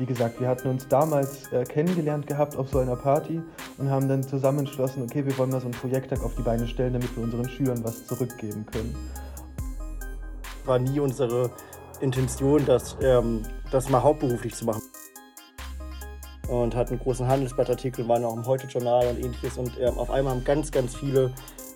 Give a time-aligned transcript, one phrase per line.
[0.00, 3.42] wie gesagt, wir hatten uns damals äh, kennengelernt gehabt auf so einer Party
[3.76, 6.66] und haben dann zusammen entschlossen, okay, wir wollen mal so einen Projekttag auf die Beine
[6.66, 8.96] stellen, damit wir unseren Schülern was zurückgeben können.
[10.64, 11.50] War nie unsere
[12.00, 14.82] Intention, das, ähm, das mal hauptberuflich zu machen.
[16.48, 19.58] Und hatten großen Handelsblattartikel, waren auch im Heute-Journal und ähnliches.
[19.58, 21.30] Und ähm, auf einmal haben ganz, ganz viele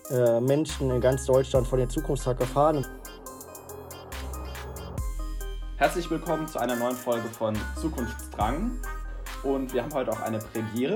[0.09, 2.85] äh, Menschen in ganz Deutschland von dem Zukunftstag erfahren.
[5.77, 8.79] Herzlich willkommen zu einer neuen Folge von Zukunftsdrang.
[9.43, 10.95] Und wir haben heute auch eine Premiere.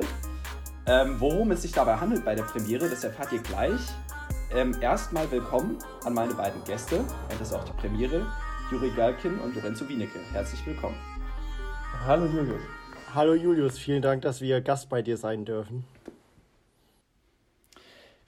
[0.86, 3.82] Ähm, worum es sich dabei handelt bei der Premiere, das erfahrt ihr gleich.
[4.56, 7.04] Ähm, erstmal willkommen an meine beiden Gäste.
[7.28, 8.26] Das ist auch die Premiere.
[8.72, 10.20] Juri Galkin und Lorenzo Wienecke.
[10.32, 10.96] Herzlich willkommen.
[12.06, 12.62] Hallo Julius.
[13.14, 15.84] Hallo Julius, vielen Dank, dass wir Gast bei dir sein dürfen.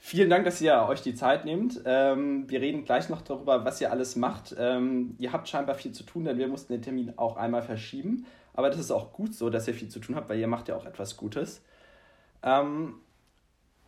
[0.03, 1.79] Vielen Dank, dass ihr euch die Zeit nehmt.
[1.85, 4.53] Ähm, wir reden gleich noch darüber, was ihr alles macht.
[4.57, 8.25] Ähm, ihr habt scheinbar viel zu tun, denn wir mussten den Termin auch einmal verschieben.
[8.55, 10.67] Aber das ist auch gut so, dass ihr viel zu tun habt, weil ihr macht
[10.67, 11.61] ja auch etwas Gutes.
[12.41, 12.95] Ähm,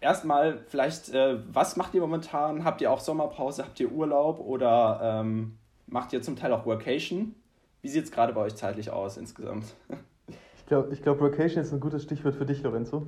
[0.01, 2.63] erstmal vielleicht, äh, was macht ihr momentan?
[2.63, 3.63] Habt ihr auch Sommerpause?
[3.63, 4.39] Habt ihr Urlaub?
[4.39, 7.33] Oder ähm, macht ihr zum Teil auch Workation?
[7.81, 9.65] Wie sieht es gerade bei euch zeitlich aus insgesamt?
[10.55, 13.05] Ich glaube, ich glaub, Workation ist ein gutes Stichwort für dich, Lorenzo.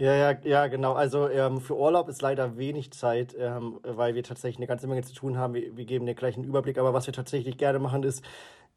[0.00, 0.94] Ja, ja, ja, genau.
[0.94, 5.02] Also ähm, für Urlaub ist leider wenig Zeit, ähm, weil wir tatsächlich eine ganze Menge
[5.02, 5.52] zu tun haben.
[5.52, 8.24] Wir, wir, geben dir gleich einen Überblick, aber was wir tatsächlich gerne machen, ist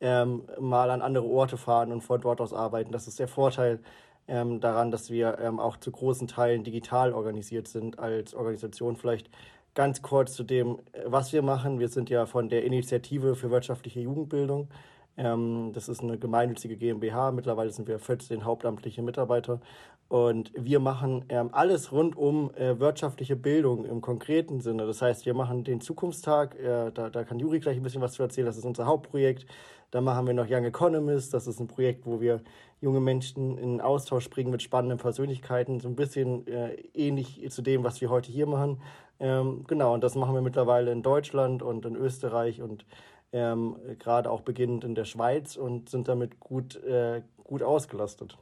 [0.01, 2.91] ähm, mal an andere Orte fahren und von dort aus arbeiten.
[2.91, 3.79] Das ist der Vorteil
[4.27, 8.97] ähm, daran, dass wir ähm, auch zu großen Teilen digital organisiert sind als Organisation.
[8.97, 9.29] Vielleicht
[9.75, 11.79] ganz kurz zu dem, was wir machen.
[11.79, 14.67] Wir sind ja von der Initiative für wirtschaftliche Jugendbildung.
[15.17, 17.31] Ähm, das ist eine gemeinnützige GmbH.
[17.31, 19.61] Mittlerweile sind wir 14 hauptamtliche Mitarbeiter
[20.09, 24.85] und wir machen ähm, alles rund um äh, wirtschaftliche Bildung im konkreten Sinne.
[24.85, 28.13] Das heißt, wir machen den Zukunftstag, äh, da, da kann Juri gleich ein bisschen was
[28.13, 29.45] zu erzählen, das ist unser Hauptprojekt.
[29.91, 32.41] Dann machen wir noch Young Economist, das ist ein Projekt, wo wir
[32.81, 37.83] junge Menschen in Austausch bringen mit spannenden Persönlichkeiten, so ein bisschen äh, ähnlich zu dem,
[37.83, 38.81] was wir heute hier machen.
[39.19, 42.85] Ähm, genau, und das machen wir mittlerweile in Deutschland und in Österreich und
[43.31, 48.37] ähm, gerade auch beginnend in der Schweiz und sind damit gut, äh, gut ausgelastet.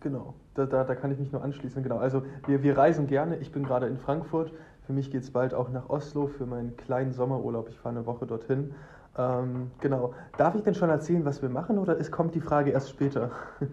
[0.00, 1.82] Genau, da, da, da kann ich mich nur anschließen.
[1.82, 3.36] Genau, also wir, wir reisen gerne.
[3.38, 4.52] Ich bin gerade in Frankfurt.
[4.86, 7.68] Für mich geht es bald auch nach Oslo für meinen kleinen Sommerurlaub.
[7.68, 8.74] Ich fahre eine Woche dorthin.
[9.16, 10.14] Ähm, genau.
[10.36, 13.32] Darf ich denn schon erzählen, was wir machen oder ist, kommt die Frage erst später?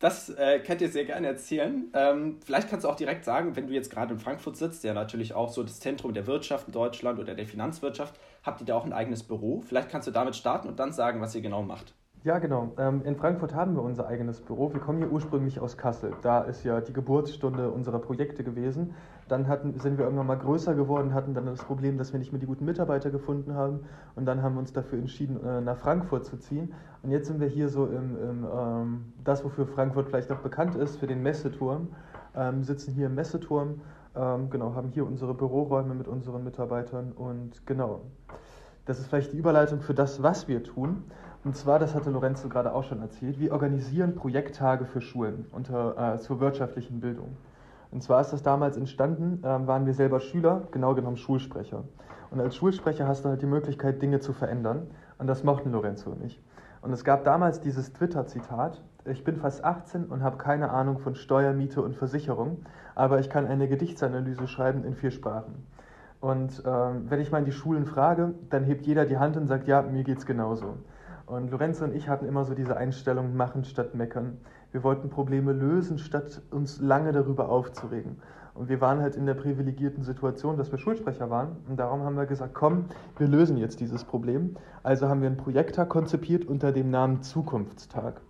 [0.00, 1.90] Das äh, könnt ihr sehr gerne erzählen.
[1.92, 4.94] Ähm, vielleicht kannst du auch direkt sagen, wenn du jetzt gerade in Frankfurt sitzt, ja
[4.94, 8.76] natürlich auch so das Zentrum der Wirtschaft in Deutschland oder der Finanzwirtschaft, habt ihr da
[8.76, 9.60] auch ein eigenes Büro?
[9.60, 11.92] Vielleicht kannst du damit starten und dann sagen, was ihr genau macht.
[12.22, 12.74] Ja, genau.
[12.76, 14.70] Ähm, in Frankfurt haben wir unser eigenes Büro.
[14.74, 16.12] Wir kommen hier ursprünglich aus Kassel.
[16.20, 18.94] Da ist ja die Geburtsstunde unserer Projekte gewesen.
[19.28, 22.30] Dann hatten, sind wir irgendwann mal größer geworden, hatten dann das Problem, dass wir nicht
[22.30, 23.86] mehr die guten Mitarbeiter gefunden haben.
[24.16, 26.74] Und dann haben wir uns dafür entschieden, äh, nach Frankfurt zu ziehen.
[27.02, 30.74] Und jetzt sind wir hier so im, im ähm, das, wofür Frankfurt vielleicht auch bekannt
[30.74, 31.88] ist, für den Messeturm.
[32.36, 33.80] Ähm, sitzen hier im Messeturm,
[34.14, 38.02] ähm, genau, haben hier unsere Büroräume mit unseren Mitarbeitern und genau.
[38.84, 41.04] Das ist vielleicht die Überleitung für das, was wir tun.
[41.42, 46.14] Und zwar, das hatte Lorenzo gerade auch schon erzählt, wir organisieren Projekttage für Schulen unter,
[46.14, 47.36] äh, zur wirtschaftlichen Bildung.
[47.90, 51.84] Und zwar ist das damals entstanden, äh, waren wir selber Schüler, genau genommen Schulsprecher.
[52.30, 54.86] Und als Schulsprecher hast du halt die Möglichkeit, Dinge zu verändern.
[55.18, 56.40] Und das mochten Lorenzo nicht.
[56.82, 61.14] Und es gab damals dieses Twitter-Zitat, ich bin fast 18 und habe keine Ahnung von
[61.14, 62.64] Steuer, Miete und Versicherung,
[62.94, 65.66] aber ich kann eine Gedichtsanalyse schreiben in vier Sprachen.
[66.20, 66.70] Und äh,
[67.10, 69.82] wenn ich mal in die Schulen frage, dann hebt jeder die Hand und sagt, ja,
[69.82, 70.76] mir geht's genauso.
[71.30, 74.38] Und Lorenzo und ich hatten immer so diese Einstellung, machen statt meckern.
[74.72, 78.16] Wir wollten Probleme lösen, statt uns lange darüber aufzuregen.
[78.52, 81.58] Und wir waren halt in der privilegierten Situation, dass wir Schulsprecher waren.
[81.68, 82.86] Und darum haben wir gesagt, komm,
[83.16, 84.56] wir lösen jetzt dieses Problem.
[84.82, 88.20] Also haben wir einen Projekttag konzipiert unter dem Namen Zukunftstag.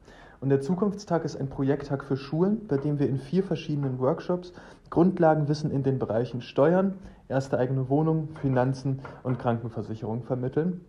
[0.42, 4.52] Und der Zukunftstag ist ein Projekttag für Schulen, bei dem wir in vier verschiedenen Workshops
[4.90, 6.98] Grundlagenwissen in den Bereichen Steuern,
[7.28, 10.82] erste eigene Wohnung, Finanzen und Krankenversicherung vermitteln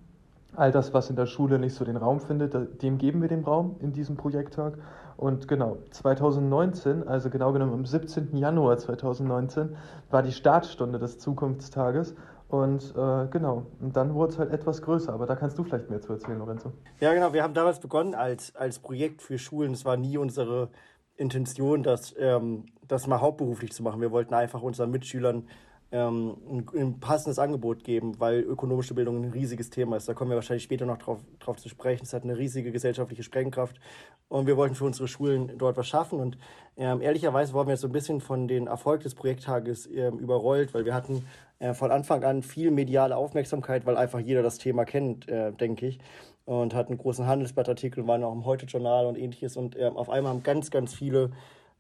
[0.56, 3.44] all das, was in der Schule nicht so den Raum findet, dem geben wir den
[3.44, 4.78] Raum in diesem Projekttag.
[5.18, 8.36] Und genau, 2019, also genau genommen am 17.
[8.36, 9.76] Januar 2019,
[10.10, 12.16] war die Startstunde des Zukunftstages.
[12.48, 15.90] Und äh, genau, und dann wurde es halt etwas größer, aber da kannst du vielleicht
[15.90, 16.74] mehr zu erzählen, Lorenzo.
[17.00, 19.72] Ja, genau, wir haben damals begonnen als, als Projekt für Schulen.
[19.72, 20.70] Es war nie unsere
[21.16, 24.02] Intention, das, ähm, das mal hauptberuflich zu machen.
[24.02, 25.48] Wir wollten einfach unseren Mitschülern
[25.92, 26.38] ähm,
[26.74, 30.08] ein, passendes Angebot geben, weil ökonomische Bildung ein riesiges Thema ist.
[30.08, 32.04] Da kommen wir wahrscheinlich später noch drauf, drauf zu sprechen.
[32.04, 33.78] Es hat eine riesige gesellschaftliche Sprengkraft
[34.30, 36.20] und wir wollten für unsere Schulen dort was schaffen.
[36.20, 36.38] Und
[36.78, 40.74] ähm, ehrlicherweise wurden wir jetzt so ein bisschen von den Erfolg des Projekttages ähm, überrollt,
[40.74, 41.26] weil wir hatten
[41.60, 45.88] äh, von Anfang an viel mediale Aufmerksamkeit, weil einfach jeder das Thema kennt, äh, denke
[45.88, 46.00] ich.
[46.46, 49.58] und hatten großen Handelsblattartikel, waren auch im Heute-Journal und ähnliches.
[49.58, 51.32] Und äh, auf einmal haben ganz, ganz viele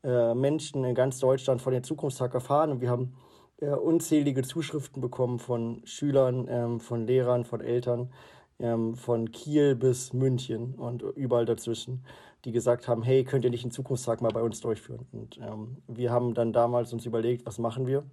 [0.03, 2.71] äh, Menschen in ganz Deutschland von dem Zukunftstag erfahren.
[2.71, 3.13] Und wir haben
[3.61, 8.11] äh, unzählige Zuschriften bekommen von Schülern, ähm, von Lehrern, von Eltern,
[8.59, 12.03] ähm, von Kiel bis München und überall dazwischen,
[12.43, 15.07] die gesagt haben, hey, könnt ihr nicht einen Zukunftstag mal bei uns durchführen?
[15.11, 18.03] Und ähm, wir haben dann damals uns überlegt, was machen wir?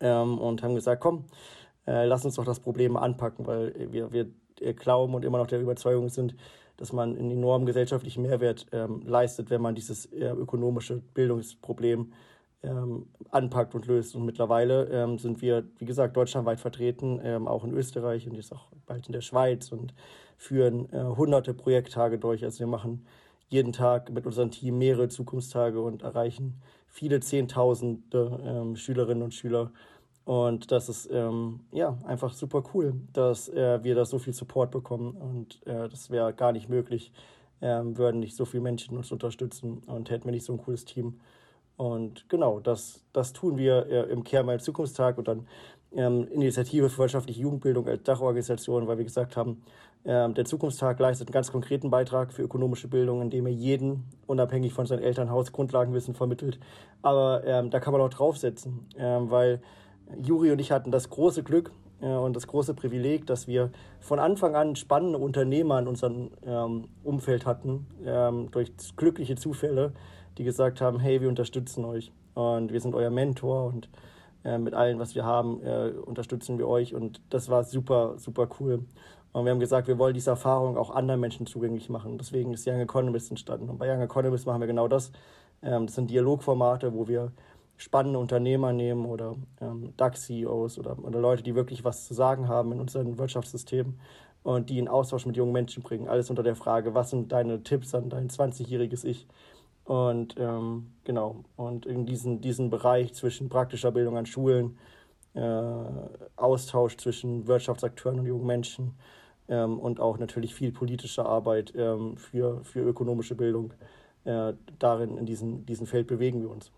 [0.00, 1.24] Ähm, und haben gesagt, komm,
[1.86, 4.26] äh, lass uns doch das Problem anpacken, weil wir, wir
[4.74, 6.34] glauben und immer noch der Überzeugung sind,
[6.76, 12.12] dass man einen enormen gesellschaftlichen Mehrwert ähm, leistet, wenn man dieses äh, ökonomische Bildungsproblem
[12.62, 14.14] ähm, anpackt und löst.
[14.14, 18.52] Und mittlerweile ähm, sind wir, wie gesagt, deutschlandweit vertreten, ähm, auch in Österreich und jetzt
[18.52, 19.94] auch bald in der Schweiz und
[20.36, 22.44] führen äh, hunderte Projekttage durch.
[22.44, 23.06] Also wir machen
[23.48, 29.72] jeden Tag mit unserem Team mehrere Zukunftstage und erreichen viele Zehntausende ähm, Schülerinnen und Schüler
[30.28, 34.70] und das ist ähm, ja einfach super cool, dass äh, wir da so viel Support
[34.70, 35.16] bekommen.
[35.16, 37.14] Und äh, das wäre gar nicht möglich,
[37.62, 40.84] ähm, würden nicht so viele Menschen uns unterstützen und hätten wir nicht so ein cooles
[40.84, 41.18] Team.
[41.78, 45.46] Und genau, das, das tun wir äh, im Kehrmal Zukunftstag und dann
[45.92, 49.62] ähm, Initiative für wirtschaftliche Jugendbildung als Dachorganisation, weil wir gesagt haben,
[50.04, 54.72] ähm, der Zukunftstag leistet einen ganz konkreten Beitrag für ökonomische Bildung, indem er jeden, unabhängig
[54.72, 56.58] von seinem Elternhaus, Grundlagenwissen vermittelt.
[57.00, 59.62] Aber ähm, da kann man auch draufsetzen, ähm, weil
[60.20, 61.70] Juri und ich hatten das große Glück
[62.00, 63.70] äh, und das große Privileg, dass wir
[64.00, 69.92] von Anfang an spannende Unternehmer in unserem ähm, Umfeld hatten, ähm, durch glückliche Zufälle,
[70.38, 73.88] die gesagt haben, hey, wir unterstützen euch und wir sind euer Mentor und
[74.44, 78.48] äh, mit allem, was wir haben, äh, unterstützen wir euch und das war super, super
[78.60, 78.84] cool.
[79.32, 82.16] Und wir haben gesagt, wir wollen diese Erfahrung auch anderen Menschen zugänglich machen.
[82.16, 83.68] Deswegen ist Young Economist entstanden.
[83.68, 85.12] Und bei Young Economist machen wir genau das.
[85.62, 87.32] Ähm, das sind Dialogformate, wo wir
[87.76, 92.72] spannende Unternehmer nehmen oder ähm, DAX-CEOs oder, oder Leute, die wirklich was zu sagen haben
[92.72, 93.94] in unserem Wirtschaftssystem
[94.42, 96.08] und die in Austausch mit jungen Menschen bringen.
[96.08, 99.28] Alles unter der Frage, was sind deine Tipps an dein 20-jähriges Ich?
[99.88, 104.76] Und ähm, genau, und in diesen, diesen Bereich zwischen praktischer Bildung an Schulen,
[105.32, 105.40] äh,
[106.36, 108.98] Austausch zwischen Wirtschaftsakteuren und jungen Menschen
[109.48, 113.72] ähm, und auch natürlich viel politische Arbeit ähm, für, für ökonomische Bildung.
[114.24, 116.70] Äh, darin, in diesem, diesem Feld bewegen wir uns.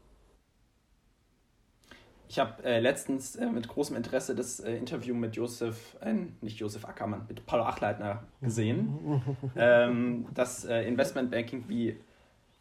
[2.28, 6.60] Ich habe äh, letztens äh, mit großem Interesse das äh, Interview mit Josef, äh, nicht
[6.60, 9.20] Josef Ackermann, mit Paulo Achleitner gesehen.
[9.56, 11.98] ähm, das äh, Investmentbanking wie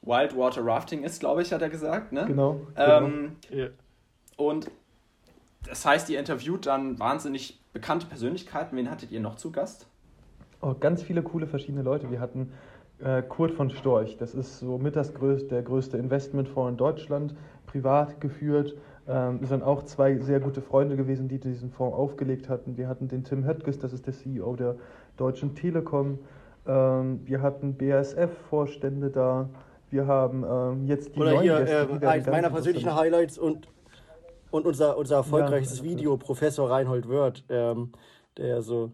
[0.02, 2.12] Wildwater Rafting ist, glaube ich, hat er gesagt.
[2.12, 2.26] Ne?
[2.26, 2.62] Genau.
[2.76, 3.62] Ähm, genau.
[3.62, 3.70] Yeah.
[4.38, 4.72] Und
[5.66, 8.78] das heißt, ihr interviewt dann wahnsinnig bekannte Persönlichkeiten.
[8.78, 9.88] Wen hattet ihr noch zu Gast?
[10.62, 12.10] Oh, ganz viele coole verschiedene Leute.
[12.12, 12.52] Wir hatten
[13.00, 14.18] äh, Kurt von Storch.
[14.18, 17.36] Das ist so mit das größte, der größte Investmentfonds in Deutschland,
[17.66, 18.76] privat geführt
[19.10, 22.78] ähm, sind auch zwei sehr gute Freunde gewesen, die diesen Fonds aufgelegt hatten.
[22.78, 24.76] Wir hatten den Tim Höttges, das ist der CEO der
[25.18, 26.20] Deutschen Telekom.
[26.68, 29.50] Ähm, wir hatten BASF-Vorstände da.
[29.90, 33.68] Wir haben ähm, jetzt die Oder neuen hier, Gäste, äh, eins meiner persönlichen Highlights und,
[34.52, 37.92] und unser, unser erfolgreiches ja, Video, Professor Reinhold Wirth, ähm,
[38.38, 38.92] der so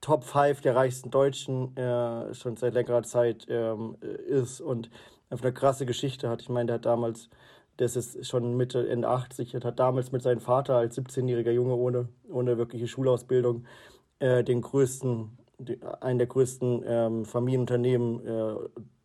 [0.00, 4.90] Top 5 der reichsten Deutschen äh, schon seit längerer Zeit ähm, ist und
[5.30, 6.42] einfach eine krasse Geschichte hat.
[6.42, 7.28] Ich meine, der hat damals
[7.76, 12.08] das ist schon Mitte, Ende 80, hat damals mit seinem Vater als 17-jähriger Junge ohne,
[12.28, 13.64] ohne wirkliche Schulausbildung
[14.18, 18.54] äh, den größten, die, einen der größten ähm, Familienunternehmen äh,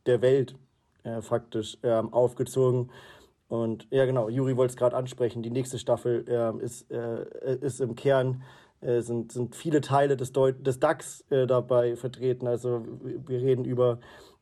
[0.05, 0.55] der Welt
[1.03, 2.91] äh, faktisch ähm, aufgezogen.
[3.47, 5.43] Und ja, genau, Juri wollte es gerade ansprechen.
[5.43, 7.25] Die nächste Staffel ähm, ist, äh,
[7.59, 8.43] ist im Kern
[8.81, 12.47] äh, sind, sind viele Teile des, Deu des DAX äh, dabei vertreten.
[12.47, 13.99] Also wir reden über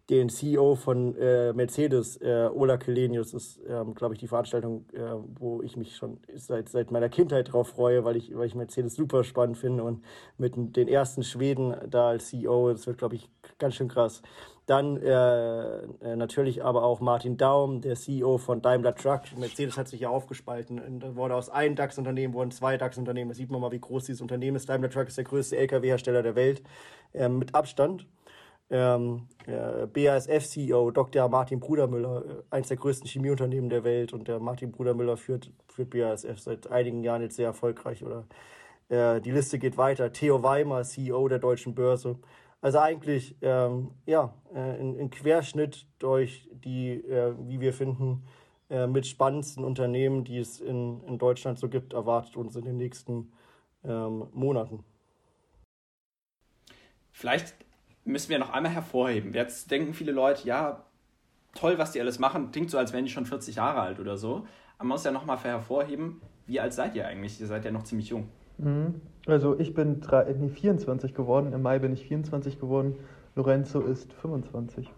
[0.09, 4.99] den CEO von äh, Mercedes, äh, Ola Kelenius, ist, ähm, glaube ich, die Veranstaltung, äh,
[5.37, 8.95] wo ich mich schon seit, seit meiner Kindheit drauf freue, weil ich, weil ich Mercedes
[8.95, 10.03] super spannend finde und
[10.37, 14.23] mit den ersten Schweden da als CEO, das wird, glaube ich, ganz schön krass.
[14.65, 19.21] Dann äh, äh, natürlich aber auch Martin Daum, der CEO von Daimler Truck.
[19.35, 20.99] Mercedes hat sich ja aufgespalten.
[20.99, 23.31] Da wurde aus einem DAX-Unternehmen wurden zwei DAX-Unternehmen.
[23.31, 24.69] Da sieht man mal, wie groß dieses Unternehmen ist.
[24.69, 26.61] Daimler Truck ist der größte Lkw-Hersteller der Welt
[27.13, 28.05] äh, mit Abstand
[28.69, 31.27] ähm, BASF-CEO Dr.
[31.29, 34.13] Martin Brudermüller, äh, eines der größten Chemieunternehmen der Welt.
[34.13, 38.03] Und der Martin Brudermüller führt, führt BASF seit einigen Jahren jetzt sehr erfolgreich.
[38.03, 38.25] Oder
[38.89, 40.11] äh, die Liste geht weiter.
[40.11, 42.17] Theo Weimer, CEO der Deutschen Börse.
[42.61, 48.25] Also eigentlich ähm, ja, äh, ein, ein, Querschnitt durch die, äh, wie wir finden,
[48.69, 52.75] äh, mit spannendsten Unternehmen, die es in, in Deutschland so gibt, erwartet uns in den
[52.75, 53.31] nächsten
[53.85, 54.83] ähm, Monaten.
[57.13, 57.55] Vielleicht
[58.05, 59.33] müssen wir noch einmal hervorheben.
[59.33, 60.83] Jetzt denken viele Leute, ja,
[61.55, 64.17] toll, was die alles machen, klingt so, als wären die schon 40 Jahre alt oder
[64.17, 64.47] so.
[64.77, 67.39] Aber man muss ja noch mal hervorheben, wie alt seid ihr eigentlich?
[67.39, 68.29] Ihr seid ja noch ziemlich jung.
[68.57, 69.01] Mhm.
[69.27, 72.95] Also ich bin drei, nee, 24 geworden, im Mai bin ich 24 geworden
[73.39, 74.91] Lorenzo ist 25.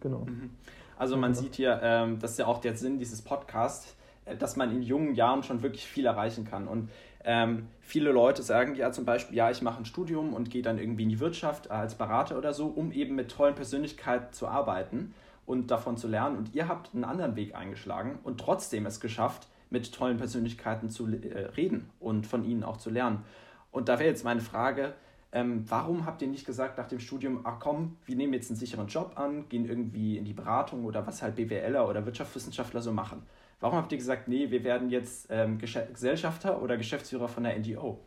[0.00, 0.20] Genau.
[0.20, 0.50] Mhm.
[0.96, 4.56] Also man sieht hier, ähm, das ist ja auch der Sinn dieses Podcasts, äh, dass
[4.56, 6.68] man in jungen Jahren schon wirklich viel erreichen kann.
[6.68, 6.90] Und
[7.28, 10.78] ähm, viele Leute sagen ja zum Beispiel, ja, ich mache ein Studium und gehe dann
[10.78, 15.12] irgendwie in die Wirtschaft als Berater oder so, um eben mit tollen Persönlichkeiten zu arbeiten
[15.44, 16.38] und davon zu lernen.
[16.38, 21.08] Und ihr habt einen anderen Weg eingeschlagen und trotzdem es geschafft, mit tollen Persönlichkeiten zu
[21.08, 23.24] äh, reden und von ihnen auch zu lernen.
[23.72, 24.94] Und da wäre jetzt meine Frage,
[25.32, 28.58] ähm, warum habt ihr nicht gesagt nach dem Studium, ach komm, wir nehmen jetzt einen
[28.58, 32.92] sicheren Job an, gehen irgendwie in die Beratung oder was halt BWLer oder Wirtschaftswissenschaftler so
[32.92, 33.22] machen?
[33.60, 37.98] Warum habt ihr gesagt, nee, wir werden jetzt ähm, Gesellschafter oder Geschäftsführer von der NGO?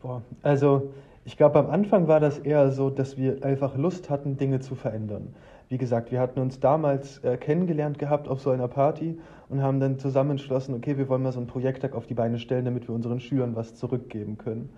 [0.00, 0.92] Boah, also
[1.24, 4.74] ich glaube, am Anfang war das eher so, dass wir einfach Lust hatten, Dinge zu
[4.74, 5.34] verändern.
[5.68, 9.18] Wie gesagt, wir hatten uns damals äh, kennengelernt gehabt auf so einer Party
[9.48, 12.38] und haben dann zusammen entschlossen, okay, wir wollen mal so einen Projekttag auf die Beine
[12.38, 14.70] stellen, damit wir unseren Schülern was zurückgeben können.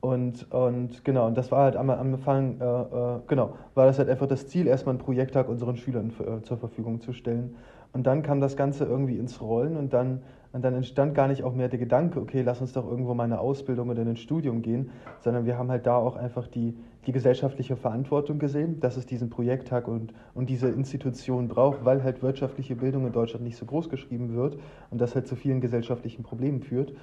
[0.00, 4.10] Und, und genau, und das war halt am Anfang, äh, äh, genau, war das halt
[4.10, 7.56] einfach das Ziel, erstmal einen Projekttag unseren Schülern äh, zur Verfügung zu stellen.
[7.94, 10.20] Und dann kam das Ganze irgendwie ins Rollen und dann,
[10.52, 13.22] und dann entstand gar nicht auch mehr der Gedanke, okay, lass uns doch irgendwo mal
[13.22, 16.76] eine Ausbildung oder in ein Studium gehen, sondern wir haben halt da auch einfach die,
[17.06, 22.20] die gesellschaftliche Verantwortung gesehen, dass es diesen Projekttag und, und diese Institution braucht, weil halt
[22.20, 24.58] wirtschaftliche Bildung in Deutschland nicht so groß geschrieben wird
[24.90, 26.94] und das halt zu vielen gesellschaftlichen Problemen führt.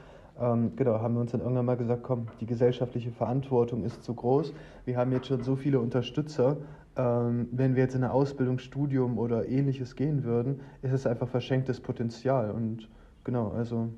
[0.41, 4.13] Ähm, genau, haben wir uns dann irgendwann mal gesagt, komm, die gesellschaftliche Verantwortung ist zu
[4.13, 4.53] groß.
[4.85, 6.57] Wir haben jetzt schon so viele Unterstützer
[6.95, 11.29] ähm, wenn wir jetzt in eine Ausbildung, Studium oder ähnliches gehen würden, ist es einfach
[11.29, 12.51] verschenktes Potenzial.
[12.51, 12.89] Und
[13.23, 13.89] genau, also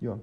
[0.00, 0.18] ja.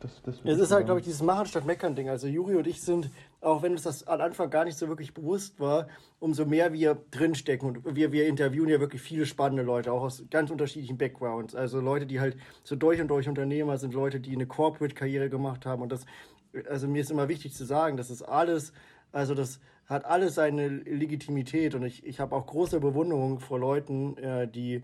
[0.00, 2.08] Das, das es ist halt, glaube ich, dieses Machen statt Meckern-Ding.
[2.08, 3.10] Also Juri und ich sind,
[3.42, 5.88] auch wenn uns das am Anfang gar nicht so wirklich bewusst war,
[6.20, 10.24] umso mehr wir drinstecken und wir, wir interviewen ja wirklich viele spannende Leute, auch aus
[10.30, 11.54] ganz unterschiedlichen Backgrounds.
[11.54, 15.66] Also Leute, die halt so durch und durch Unternehmer sind, Leute, die eine Corporate-Karriere gemacht
[15.66, 15.82] haben.
[15.82, 16.06] Und das,
[16.70, 18.72] also mir ist immer wichtig zu sagen, das ist alles,
[19.12, 24.16] also das hat alles seine Legitimität und ich, ich habe auch große Bewunderung vor Leuten,
[24.18, 24.76] äh, die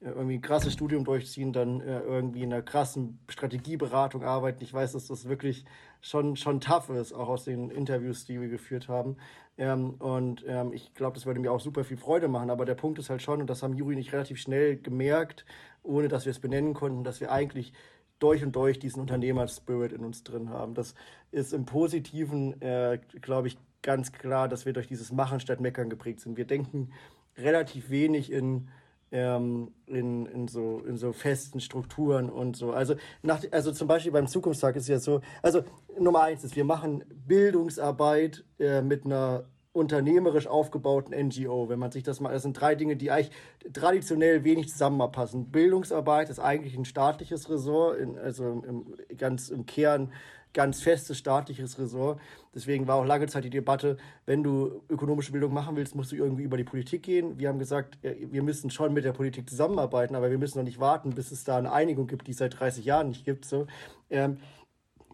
[0.00, 4.62] äh, irgendwie ein krasses Studium durchziehen, dann äh, irgendwie in einer krassen Strategieberatung arbeiten.
[4.62, 5.64] Ich weiß, dass das wirklich
[6.00, 9.16] schon, schon tough ist, auch aus den Interviews, die wir geführt haben.
[9.58, 12.50] Ähm, und ähm, ich glaube, das würde mir auch super viel Freude machen.
[12.50, 15.44] Aber der Punkt ist halt schon, und das haben Juri nicht relativ schnell gemerkt,
[15.82, 17.72] ohne dass wir es benennen konnten, dass wir eigentlich
[18.20, 20.74] durch und durch diesen Unternehmer-Spirit in uns drin haben.
[20.74, 20.94] Das
[21.32, 25.90] ist im Positiven, äh, glaube ich, ganz klar, dass wir durch dieses Machen statt Meckern
[25.90, 26.36] geprägt sind.
[26.36, 26.90] Wir denken
[27.36, 28.68] relativ wenig in,
[29.10, 32.72] ähm, in, in, so, in so festen Strukturen und so.
[32.72, 35.62] Also, nach, also zum Beispiel beim Zukunftstag ist ja so, also
[35.98, 41.68] Nummer eins ist, wir machen Bildungsarbeit äh, mit einer unternehmerisch aufgebauten NGO.
[41.68, 43.34] Wenn man sich das mal, das sind drei Dinge, die eigentlich
[43.72, 45.50] traditionell wenig zusammenpassen.
[45.50, 50.12] Bildungsarbeit ist eigentlich ein staatliches Ressort, in, also im, ganz im Kern
[50.52, 52.20] ganz festes staatliches Ressort.
[52.54, 56.16] Deswegen war auch lange Zeit die Debatte, wenn du ökonomische Bildung machen willst, musst du
[56.16, 57.38] irgendwie über die Politik gehen.
[57.38, 60.80] Wir haben gesagt, wir müssen schon mit der Politik zusammenarbeiten, aber wir müssen noch nicht
[60.80, 63.44] warten, bis es da eine Einigung gibt, die es seit 30 Jahren nicht gibt.
[63.44, 63.66] So.
[64.10, 64.38] Ähm,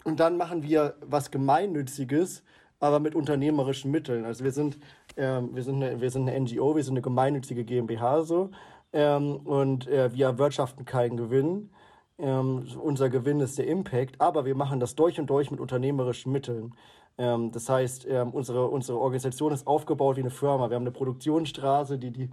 [0.04, 2.42] und dann machen wir was Gemeinnütziges,
[2.80, 4.24] aber mit unternehmerischen Mitteln.
[4.24, 4.78] Also wir sind,
[5.16, 8.50] ähm, wir sind, eine, wir sind eine NGO, wir sind eine gemeinnützige GmbH so
[8.92, 11.70] ähm, und äh, wir erwirtschaften keinen Gewinn.
[12.18, 16.32] Ähm, unser Gewinn ist der Impact, aber wir machen das durch und durch mit unternehmerischen
[16.32, 16.74] Mitteln.
[17.16, 20.68] Ähm, das heißt, ähm, unsere, unsere Organisation ist aufgebaut wie eine Firma.
[20.68, 22.30] Wir haben eine Produktionsstraße, die die,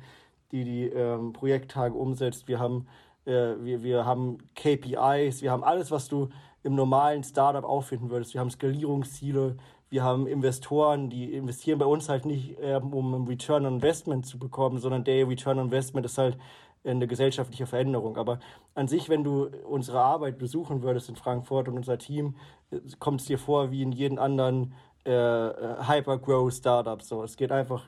[0.52, 2.48] die, die ähm, Projekttage umsetzt.
[2.48, 2.88] Wir haben,
[3.26, 6.30] äh, wir, wir haben KPIs, wir haben alles, was du
[6.64, 8.34] im normalen Startup auffinden würdest.
[8.34, 9.58] Wir haben Skalierungsziele,
[9.90, 14.26] wir haben Investoren, die investieren bei uns halt nicht, äh, um ein Return on Investment
[14.26, 16.38] zu bekommen, sondern der Return on Investment ist halt
[16.86, 18.18] eine gesellschaftliche Veränderung.
[18.18, 18.40] Aber
[18.74, 22.36] an sich, wenn du unsere Arbeit besuchen würdest in Frankfurt und unser Team,
[23.00, 24.74] kommt es dir vor wie in jedem anderen
[25.04, 27.02] äh, Hyper-Grow-Startup.
[27.02, 27.88] So, es geht einfach,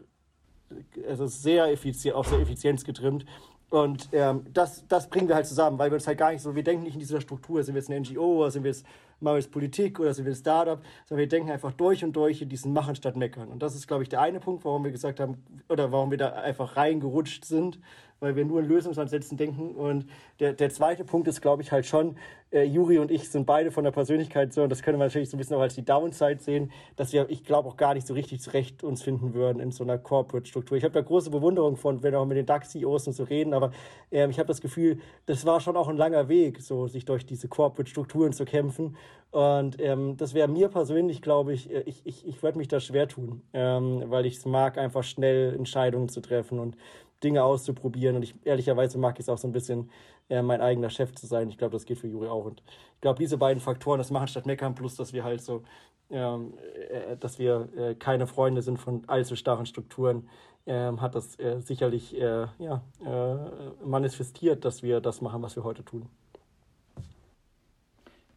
[1.08, 3.26] es ist sehr effizient, auf sehr Effizienz getrimmt.
[3.70, 6.56] Und ähm, das, das bringen wir halt zusammen, weil wir uns halt gar nicht so,
[6.56, 8.86] wir denken nicht in dieser Struktur, sind wir jetzt eine NGO oder sind wir jetzt,
[9.20, 12.16] machen wir jetzt Politik oder sind wir ein Startup, sondern wir denken einfach durch und
[12.16, 13.50] durch in diesen Machen statt Meckern.
[13.50, 16.18] Und das ist, glaube ich, der eine Punkt, warum wir gesagt haben, oder warum wir
[16.18, 17.78] da einfach reingerutscht sind
[18.20, 19.76] weil wir nur in Lösungsansätzen denken.
[19.76, 20.06] Und
[20.40, 22.16] der, der zweite Punkt ist, glaube ich, halt schon,
[22.52, 25.30] äh, Juri und ich sind beide von der Persönlichkeit so, und das können wir natürlich
[25.30, 28.08] so ein bisschen auch als die Downside sehen, dass wir, ich glaube, auch gar nicht
[28.08, 30.78] so richtig zurecht uns finden würden in so einer Corporate-Struktur.
[30.78, 33.72] Ich habe da große Bewunderung von, wenn auch mit den DAX-CEOs und so reden, aber
[34.12, 37.26] äh, ich habe das Gefühl, das war schon auch ein langer Weg, so sich durch
[37.26, 38.96] diese Corporate-Strukturen zu kämpfen.
[39.32, 42.80] Und ähm, das wäre mir persönlich, glaube ich, äh, ich, ich, ich würde mich da
[42.80, 46.78] schwer tun, ähm, weil ich es mag, einfach schnell Entscheidungen zu treffen und
[47.24, 48.16] Dinge auszuprobieren.
[48.16, 49.90] Und ich ehrlicherweise mag ich es auch so ein bisschen
[50.30, 51.50] äh, mein eigener Chef zu sein.
[51.50, 52.46] Ich glaube, das geht für Juri auch.
[52.46, 52.62] Und
[52.96, 55.64] ich glaube, diese beiden Faktoren, das machen statt meckern, plus dass wir halt so,
[56.10, 56.54] ähm,
[56.90, 60.30] äh, dass wir äh, keine Freunde sind von allzu starren Strukturen,
[60.66, 65.64] ähm, hat das äh, sicherlich äh, ja, äh, manifestiert, dass wir das machen, was wir
[65.64, 66.10] heute tun.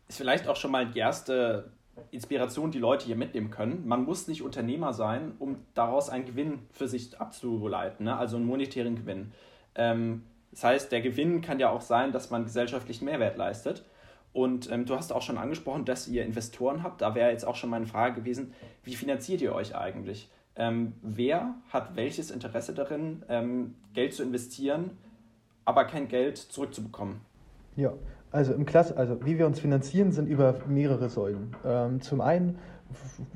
[0.09, 1.73] Ist vielleicht auch schon mal die erste
[2.13, 3.87] Inspiration, die Leute hier mitnehmen können.
[3.87, 8.17] Man muss nicht Unternehmer sein, um daraus einen Gewinn für sich abzuleiten, ne?
[8.17, 9.33] also einen monetären Gewinn.
[9.75, 13.85] Ähm, das heißt, der Gewinn kann ja auch sein, dass man gesellschaftlichen Mehrwert leistet.
[14.33, 17.01] Und ähm, du hast auch schon angesprochen, dass ihr Investoren habt.
[17.01, 18.53] Da wäre jetzt auch schon meine Frage gewesen,
[18.85, 20.29] wie finanziert ihr euch eigentlich?
[20.57, 24.97] Ähm, wer hat welches Interesse darin, ähm, Geld zu investieren,
[25.65, 27.21] aber kein Geld zurückzubekommen?
[27.77, 27.93] Ja,
[28.33, 31.57] also im Klasse, also wie wir uns finanzieren, sind über mehrere Säulen.
[31.65, 32.59] Ähm, zum einen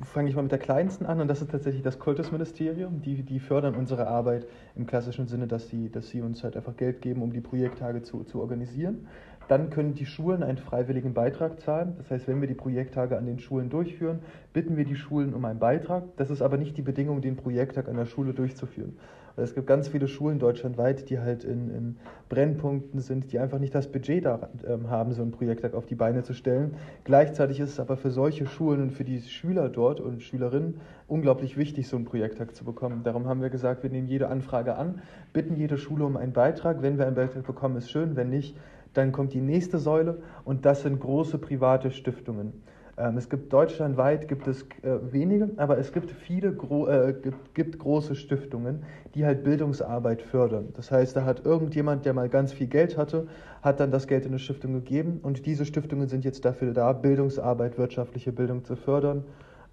[0.03, 3.01] fange ich mal mit der kleinsten an und das ist tatsächlich das Kultusministerium.
[3.01, 6.75] Die, die fördern unsere Arbeit im klassischen Sinne, dass sie, dass sie uns halt einfach
[6.75, 9.07] Geld geben, um die Projekttage zu, zu organisieren.
[9.47, 11.93] Dann können die Schulen einen freiwilligen Beitrag zahlen.
[11.97, 14.19] Das heißt, wenn wir die Projekttage an den Schulen durchführen,
[14.53, 16.03] bitten wir die Schulen um einen Beitrag.
[16.17, 18.97] Das ist aber nicht die Bedingung, den Projekttag an der Schule durchzuführen.
[19.37, 21.97] Es gibt ganz viele Schulen deutschlandweit, die halt in, in
[22.29, 25.95] Brennpunkten sind, die einfach nicht das Budget da ähm, haben, so ein Projekttag auf die
[25.95, 26.75] Beine zu stellen.
[27.03, 31.57] Gleichzeitig ist es aber für solche Schulen und für die Schüler dort und Schülerinnen unglaublich
[31.57, 33.03] wichtig, so einen Projekttag zu bekommen.
[33.03, 35.01] Darum haben wir gesagt, wir nehmen jede Anfrage an,
[35.33, 36.81] bitten jede Schule um einen Beitrag.
[36.81, 38.15] Wenn wir einen Beitrag bekommen, ist schön.
[38.15, 38.55] Wenn nicht,
[38.93, 42.53] dann kommt die nächste Säule und das sind große private Stiftungen.
[42.97, 47.53] Ähm, es gibt deutschlandweit gibt es äh, wenige, aber es gibt viele gro äh, gibt,
[47.53, 48.83] gibt große Stiftungen,
[49.15, 50.69] die halt Bildungsarbeit fördern.
[50.75, 53.27] Das heißt, da hat irgendjemand, der mal ganz viel Geld hatte,
[53.61, 56.93] hat dann das Geld in eine Stiftung gegeben und diese Stiftungen sind jetzt dafür da,
[56.93, 59.25] Bildungsarbeit, wirtschaftliche Bildung zu fördern.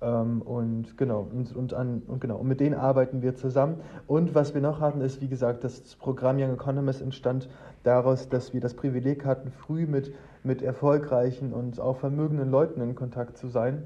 [0.02, 3.76] Ähm, und genau, und, und, an, und genau, und mit denen arbeiten wir zusammen.
[4.06, 7.49] Und was wir noch hatten, ist, wie gesagt, das Programm Young Economist entstand
[7.85, 12.97] daraus, dass wir das Privileg hatten, früh mit, mit erfolgreichen und auch vermögenden Leuten in
[12.97, 13.85] Kontakt zu sein.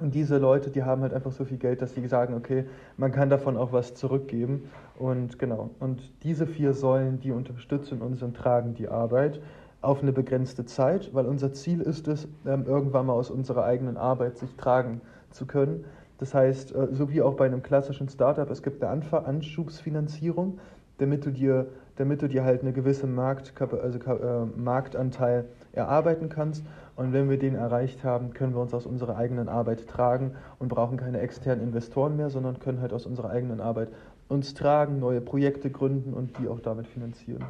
[0.00, 2.64] Und diese Leute, die haben halt einfach so viel Geld, dass sie sagen, okay,
[2.96, 4.70] man kann davon auch was zurückgeben.
[4.98, 9.40] Und genau, und diese vier Säulen, die unterstützen uns und tragen die Arbeit
[9.82, 13.98] auf eine begrenzte Zeit, weil unser Ziel ist es, ähm, irgendwann mal aus unserer eigenen
[13.98, 15.84] Arbeit sich tragen zu können.
[16.18, 20.58] Das heißt, äh, so wie auch bei einem klassischen Startup, es gibt eine Anschubsfinanzierung,
[20.98, 26.64] damit du dir damit du dir halt eine gewisse Markt, also, äh, Marktanteil erarbeiten kannst.
[26.96, 30.68] Und wenn wir den erreicht haben, können wir uns aus unserer eigenen Arbeit tragen und
[30.68, 33.88] brauchen keine externen Investoren mehr, sondern können halt aus unserer eigenen Arbeit
[34.28, 37.44] uns tragen, neue Projekte gründen und die auch damit finanzieren.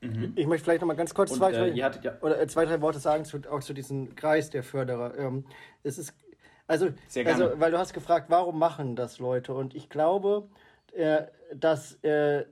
[0.00, 0.32] Mhm.
[0.36, 2.12] Ich möchte vielleicht noch mal ganz kurz und, zwei, äh, drei, ja.
[2.20, 5.18] oder, äh, zwei, drei Worte sagen zu, auch zu diesem Kreis der Förderer.
[5.18, 5.44] Ähm,
[5.82, 6.14] es ist,
[6.68, 6.90] also,
[7.24, 9.54] also, weil du hast gefragt, warum machen das Leute?
[9.54, 10.48] Und ich glaube,
[10.92, 11.22] äh,
[11.54, 12.44] dass äh,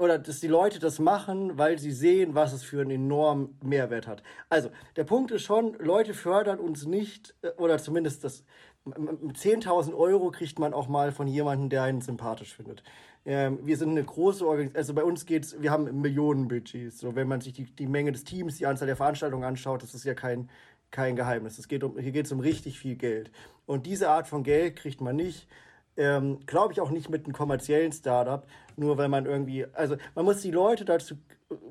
[0.00, 4.06] oder dass die Leute das machen, weil sie sehen, was es für einen enormen Mehrwert
[4.06, 4.22] hat.
[4.48, 8.44] Also, der Punkt ist schon, Leute fördern uns nicht, äh, oder zumindest das,
[8.84, 12.82] mit 10.000 Euro kriegt man auch mal von jemandem, der einen sympathisch findet.
[13.26, 17.00] Ähm, wir sind eine große Organisation, also bei uns geht es, wir haben Millionenbudgets.
[17.00, 19.94] So, wenn man sich die, die Menge des Teams, die Anzahl der Veranstaltungen anschaut, das
[19.94, 20.48] ist ja kein,
[20.90, 21.58] kein Geheimnis.
[21.58, 23.30] Es geht um, hier geht es um richtig viel Geld.
[23.66, 25.46] Und diese Art von Geld kriegt man nicht
[26.00, 30.24] ähm, Glaube ich auch nicht mit einem kommerziellen Startup, nur weil man irgendwie, also man
[30.24, 31.16] muss die Leute dazu,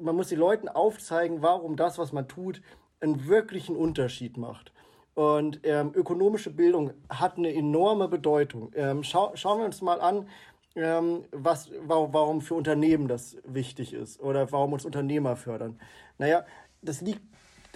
[0.01, 2.61] man muss die Leuten aufzeigen, warum das, was man tut,
[2.99, 4.71] einen wirklichen Unterschied macht.
[5.15, 8.71] Und ähm, ökonomische Bildung hat eine enorme Bedeutung.
[8.75, 10.27] Ähm, schau, schauen wir uns mal an,
[10.75, 15.79] ähm, was, warum für Unternehmen das wichtig ist oder warum uns Unternehmer fördern.
[16.19, 16.45] Naja,
[16.81, 17.21] das liegt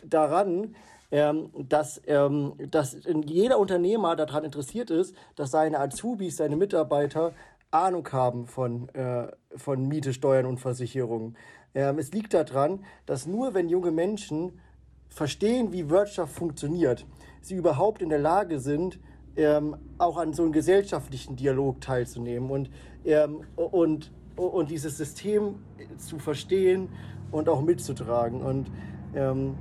[0.06, 0.76] daran,
[1.14, 7.34] ähm, dass, ähm, dass jeder Unternehmer daran interessiert ist, dass seine Azubis, seine Mitarbeiter
[7.70, 11.38] Ahnung haben von, äh, von Miete, Steuern und Versicherungen.
[11.76, 14.60] Ähm, es liegt daran, dass nur wenn junge Menschen
[15.08, 17.06] verstehen, wie Wirtschaft funktioniert,
[17.42, 19.00] sie überhaupt in der Lage sind,
[19.36, 22.72] ähm, auch an so einem gesellschaftlichen Dialog teilzunehmen und,
[23.06, 25.60] ähm, und, und dieses System
[25.96, 26.90] zu verstehen
[27.32, 28.42] und auch mitzutragen.
[28.42, 28.72] Und
[29.14, 29.58] ähm,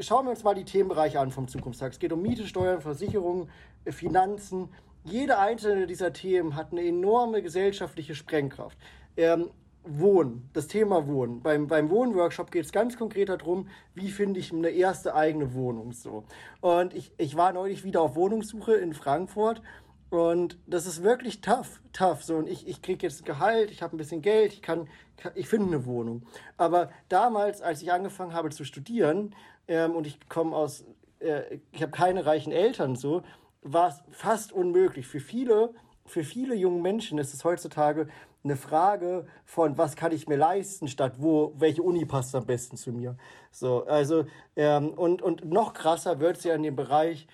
[0.00, 1.92] Schauen wir uns mal die Themenbereiche an vom Zukunftstag.
[1.92, 3.50] Es geht um Miete, Steuern, Versicherungen,
[3.86, 4.70] Finanzen.
[5.04, 8.78] Jede einzelne dieser Themen hat eine enorme gesellschaftliche Sprengkraft.
[9.16, 9.50] Ähm,
[9.84, 11.42] Wohnen, das Thema Wohnen.
[11.42, 15.92] Beim, beim Wohnworkshop geht es ganz konkret darum, wie finde ich eine erste eigene Wohnung
[15.92, 16.24] so.
[16.60, 19.60] Und ich, ich war neulich wieder auf Wohnungssuche in Frankfurt
[20.08, 22.22] und das ist wirklich tough, tough.
[22.22, 24.86] So, und ich, ich kriege jetzt Gehalt, ich habe ein bisschen Geld, ich kann,
[25.34, 26.22] ich finde eine Wohnung.
[26.56, 29.34] Aber damals, als ich angefangen habe zu studieren,
[29.68, 30.84] ähm, und ich komme aus,
[31.20, 33.22] äh, ich habe keine reichen Eltern so,
[33.62, 35.06] war es fast unmöglich.
[35.06, 38.08] Für viele, für viele junge Menschen ist es heutzutage
[38.44, 42.76] eine Frage von, was kann ich mir leisten, statt wo, welche Uni passt am besten
[42.76, 43.16] zu mir.
[43.52, 44.24] So, also,
[44.56, 47.28] ähm, und, und noch krasser wird es ja in dem Bereich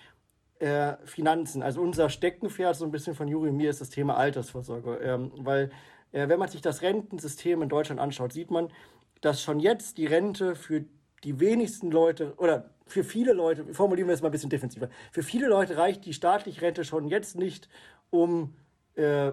[0.59, 1.63] äh, Finanzen.
[1.63, 4.97] Also unser Steckenpferd so ein bisschen von Juri und mir ist das Thema Altersvorsorge.
[4.97, 5.71] Ähm, weil,
[6.11, 8.69] äh, wenn man sich das Rentensystem in Deutschland anschaut, sieht man,
[9.21, 10.85] dass schon jetzt die Rente für
[11.23, 15.23] die wenigsten Leute oder für viele Leute, formulieren wir es mal ein bisschen defensiver, für
[15.23, 17.69] viele Leute reicht die staatliche Rente schon jetzt nicht,
[18.09, 18.55] um
[18.95, 19.31] äh,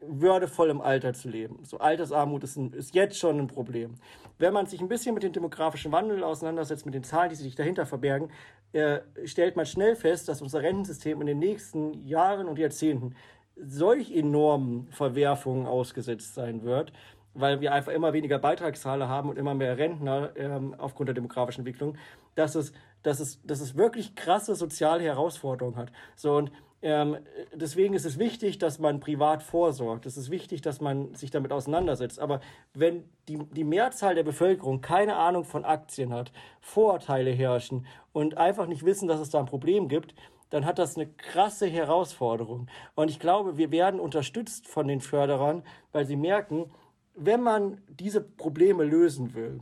[0.00, 1.64] würdevoll im Alter zu leben.
[1.64, 3.96] So Altersarmut ist, ein, ist jetzt schon ein Problem.
[4.38, 7.54] Wenn man sich ein bisschen mit dem demografischen Wandel auseinandersetzt, mit den Zahlen, die sich
[7.56, 8.30] dahinter verbergen,
[8.72, 13.16] äh, stellt man schnell fest, dass unser Rentensystem in den nächsten Jahren und Jahrzehnten
[13.56, 16.92] solch enormen Verwerfungen ausgesetzt sein wird,
[17.40, 21.60] weil wir einfach immer weniger Beitragszahler haben und immer mehr Rentner ähm, aufgrund der demografischen
[21.60, 21.96] Entwicklung,
[22.34, 22.72] dass es,
[23.02, 25.92] dass, es, dass es wirklich krasse soziale Herausforderungen hat.
[26.16, 27.16] So, und ähm,
[27.54, 30.06] deswegen ist es wichtig, dass man privat vorsorgt.
[30.06, 32.20] Es ist wichtig, dass man sich damit auseinandersetzt.
[32.20, 32.40] Aber
[32.72, 38.66] wenn die, die Mehrzahl der Bevölkerung keine Ahnung von Aktien hat, Vorurteile herrschen und einfach
[38.66, 40.14] nicht wissen, dass es da ein Problem gibt,
[40.50, 42.68] dann hat das eine krasse Herausforderung.
[42.94, 46.70] Und ich glaube, wir werden unterstützt von den Förderern, weil sie merken,
[47.18, 49.60] wenn man diese Probleme lösen will,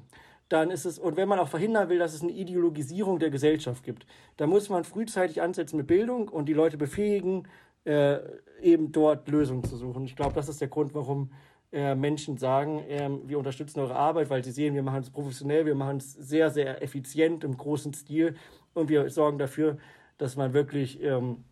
[0.49, 3.83] dann ist es, und wenn man auch verhindern will, dass es eine Ideologisierung der Gesellschaft
[3.83, 7.49] gibt, dann muss man frühzeitig ansetzen mit Bildung und die Leute befähigen,
[7.85, 8.19] äh,
[8.63, 10.05] eben dort Lösungen zu suchen.
[10.05, 11.31] Ich glaube, das ist der Grund, warum
[11.73, 15.67] äh, Menschen sagen, äh, wir unterstützen eure Arbeit, weil sie sehen, wir machen es professionell,
[15.67, 18.37] wir machen es sehr, sehr effizient im großen Stil
[18.73, 19.79] und wir sorgen dafür,
[20.19, 21.45] dass man wirklich ähm,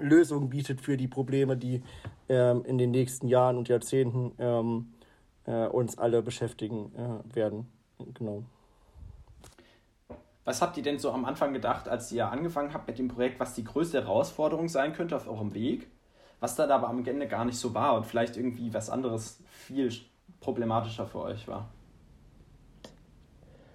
[0.00, 1.82] Lösungen bietet für die Probleme, die
[2.28, 4.94] ähm, in den nächsten Jahren und Jahrzehnten ähm,
[5.46, 7.66] äh, uns alle beschäftigen äh, werden.
[8.14, 8.44] Genau.
[10.44, 13.38] Was habt ihr denn so am Anfang gedacht, als ihr angefangen habt mit dem Projekt,
[13.38, 15.86] was die größte Herausforderung sein könnte auf eurem Weg?
[16.40, 19.92] Was dann aber am Ende gar nicht so war und vielleicht irgendwie was anderes viel
[20.40, 21.68] problematischer für euch war?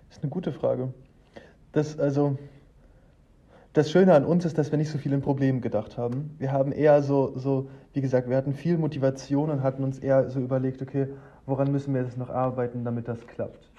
[0.09, 0.93] Das ist eine gute Frage.
[1.71, 2.37] Das, also,
[3.73, 6.35] das Schöne an uns ist, dass wir nicht so viel in Problemen gedacht haben.
[6.39, 10.29] Wir haben eher so, so, wie gesagt, wir hatten viel Motivation und hatten uns eher
[10.29, 11.07] so überlegt, okay,
[11.45, 13.69] woran müssen wir jetzt noch arbeiten, damit das klappt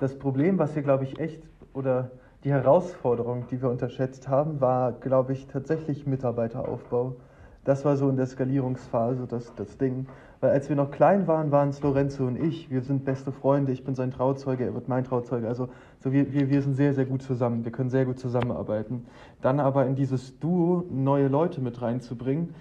[0.00, 1.42] das Problem, was wir, glaube ich, echt
[1.74, 2.10] oder
[2.42, 7.16] die Herausforderung, die wir unterschätzt haben, war, glaube ich, tatsächlich Mitarbeiteraufbau.
[7.64, 10.06] Das war so in der Skalierungsphase das, das Ding.
[10.40, 12.70] Weil als wir noch klein waren, waren es Lorenzo und ich.
[12.70, 13.72] Wir sind beste Freunde.
[13.72, 15.46] Ich bin sein Trauzeuge, er wird mein Trauzeuge.
[15.46, 15.68] Also
[16.02, 17.64] so wir, wir, wir sind sehr, sehr gut zusammen.
[17.64, 19.06] Wir können sehr gut zusammenarbeiten.
[19.42, 22.54] Dann aber in dieses Duo neue Leute mit reinzubringen,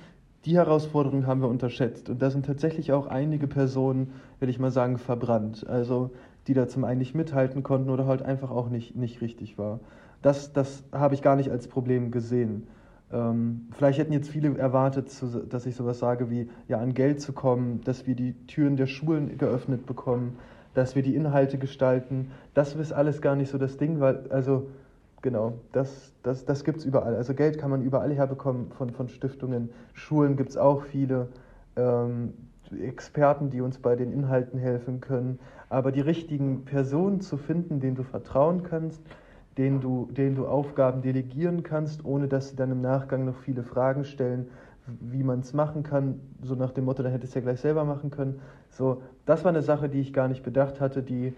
[0.45, 2.09] die Herausforderung haben wir unterschätzt.
[2.09, 5.65] Und da sind tatsächlich auch einige Personen, will ich mal sagen, verbrannt.
[5.67, 6.11] Also
[6.47, 9.79] die da zum einen nicht mithalten konnten oder halt einfach auch nicht, nicht richtig war.
[10.21, 12.67] Das, das habe ich gar nicht als Problem gesehen.
[13.11, 15.09] Ähm, vielleicht hätten jetzt viele erwartet,
[15.49, 18.85] dass ich sowas sage wie, ja, an Geld zu kommen, dass wir die Türen der
[18.85, 20.37] Schulen geöffnet bekommen,
[20.73, 22.31] dass wir die Inhalte gestalten.
[22.53, 24.69] Das ist alles gar nicht so das Ding, weil, also,
[25.21, 27.15] genau, das, das, das gibt es überall.
[27.15, 29.69] Also Geld kann man überall herbekommen von, von Stiftungen.
[29.93, 31.29] Schulen gibt es auch viele.
[31.75, 32.33] Ähm,
[32.71, 35.39] Experten, die uns bei den Inhalten helfen können.
[35.69, 39.01] Aber die richtigen Personen zu finden, denen du vertrauen kannst,
[39.59, 43.63] denen du, denen du Aufgaben delegieren kannst, ohne dass sie dann im Nachgang noch viele
[43.63, 44.49] Fragen stellen,
[45.01, 47.83] wie man es machen kann, so nach dem Motto, dann hätte es ja gleich selber
[47.83, 48.41] machen können.
[48.69, 51.33] So, das war eine Sache, die ich gar nicht bedacht hatte, die,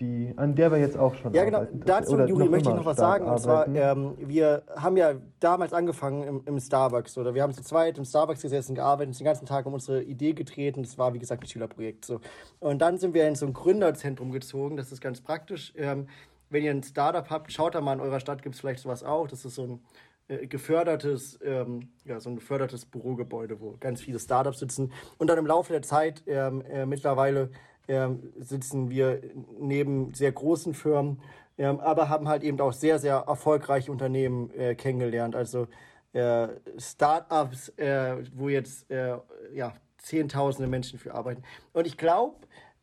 [0.00, 1.58] die, an der wir jetzt auch schon ja, genau.
[1.58, 1.82] arbeiten.
[1.84, 3.26] Dazu, oder Juri, möchte ich noch was sagen.
[3.26, 7.62] Und zwar, ähm, wir haben ja damals angefangen im, im, Starbucks, oder wir haben zu
[7.62, 10.82] zweit im Starbucks gesessen, gearbeitet, uns den ganzen Tag um unsere Idee getreten.
[10.82, 12.06] Das war, wie gesagt, ein Schülerprojekt.
[12.06, 12.20] So.
[12.58, 14.78] Und dann sind wir in so ein Gründerzentrum gezogen.
[14.78, 15.74] Das ist ganz praktisch.
[15.76, 16.06] Ähm,
[16.50, 19.02] wenn ihr ein Startup habt, schaut da mal in eurer Stadt, gibt es vielleicht sowas
[19.02, 19.28] auch.
[19.28, 19.80] Das ist so ein
[20.28, 24.92] äh, gefördertes, ähm, ja, so ein gefördertes Bürogebäude, wo ganz viele Startups sitzen.
[25.18, 27.50] Und dann im Laufe der Zeit ähm, äh, mittlerweile
[27.88, 29.20] ähm, sitzen wir
[29.60, 31.20] neben sehr großen Firmen,
[31.58, 35.36] ähm, aber haben halt eben auch sehr, sehr erfolgreiche Unternehmen äh, kennengelernt.
[35.36, 35.68] Also
[36.12, 39.18] äh, Startups, äh, wo jetzt äh,
[39.54, 41.42] ja, Zehntausende Menschen für arbeiten.
[41.72, 42.36] Und ich glaube,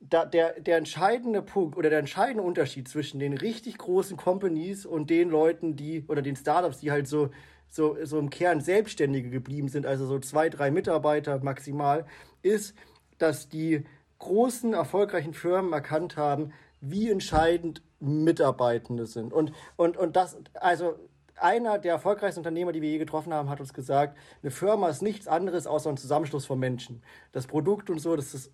[0.10, 5.10] da, der, der entscheidende Punkt oder der entscheidende Unterschied zwischen den richtig großen Companies und
[5.10, 7.30] den Leuten, die oder den Startups, die halt so,
[7.70, 12.06] so, so im Kern Selbstständige geblieben sind, also so zwei, drei Mitarbeiter maximal,
[12.42, 12.76] ist,
[13.18, 13.86] dass die
[14.20, 19.32] großen, erfolgreichen Firmen erkannt haben, wie entscheidend Mitarbeitende sind.
[19.32, 20.96] Und, und, und das, also
[21.36, 25.02] einer der erfolgreichsten Unternehmer, die wir je getroffen haben, hat uns gesagt, eine Firma ist
[25.02, 27.02] nichts anderes außer ein Zusammenschluss von Menschen.
[27.32, 28.52] Das Produkt und so, das ist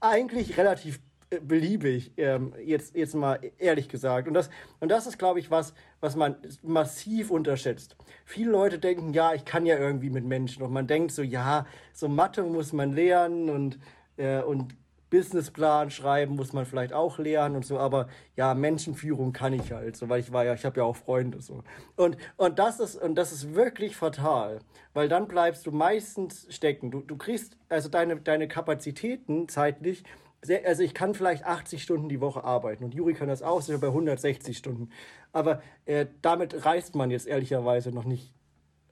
[0.00, 4.28] eigentlich relativ äh, beliebig, ähm, jetzt, jetzt mal ehrlich gesagt.
[4.28, 7.96] Und das, und das ist, glaube ich, was, was man massiv unterschätzt.
[8.24, 10.62] Viele Leute denken, ja, ich kann ja irgendwie mit Menschen.
[10.62, 13.78] Und man denkt so, ja, so Mathe muss man lernen und
[14.20, 14.74] Äh, und
[15.10, 19.96] Businessplan schreiben muss man vielleicht auch lernen und so, aber ja, Menschenführung kann ich halt,
[19.96, 21.62] so, weil ich war ja, ich habe ja auch Freunde so.
[21.96, 24.60] Und, und das ist und das ist wirklich fatal,
[24.92, 26.90] weil dann bleibst du meistens stecken.
[26.90, 30.04] Du, du kriegst also deine, deine Kapazitäten zeitlich
[30.42, 33.60] sehr, also ich kann vielleicht 80 Stunden die Woche arbeiten und Juri kann das auch,
[33.60, 34.90] ist bei 160 Stunden.
[35.32, 38.32] Aber äh, damit reist man jetzt ehrlicherweise noch nicht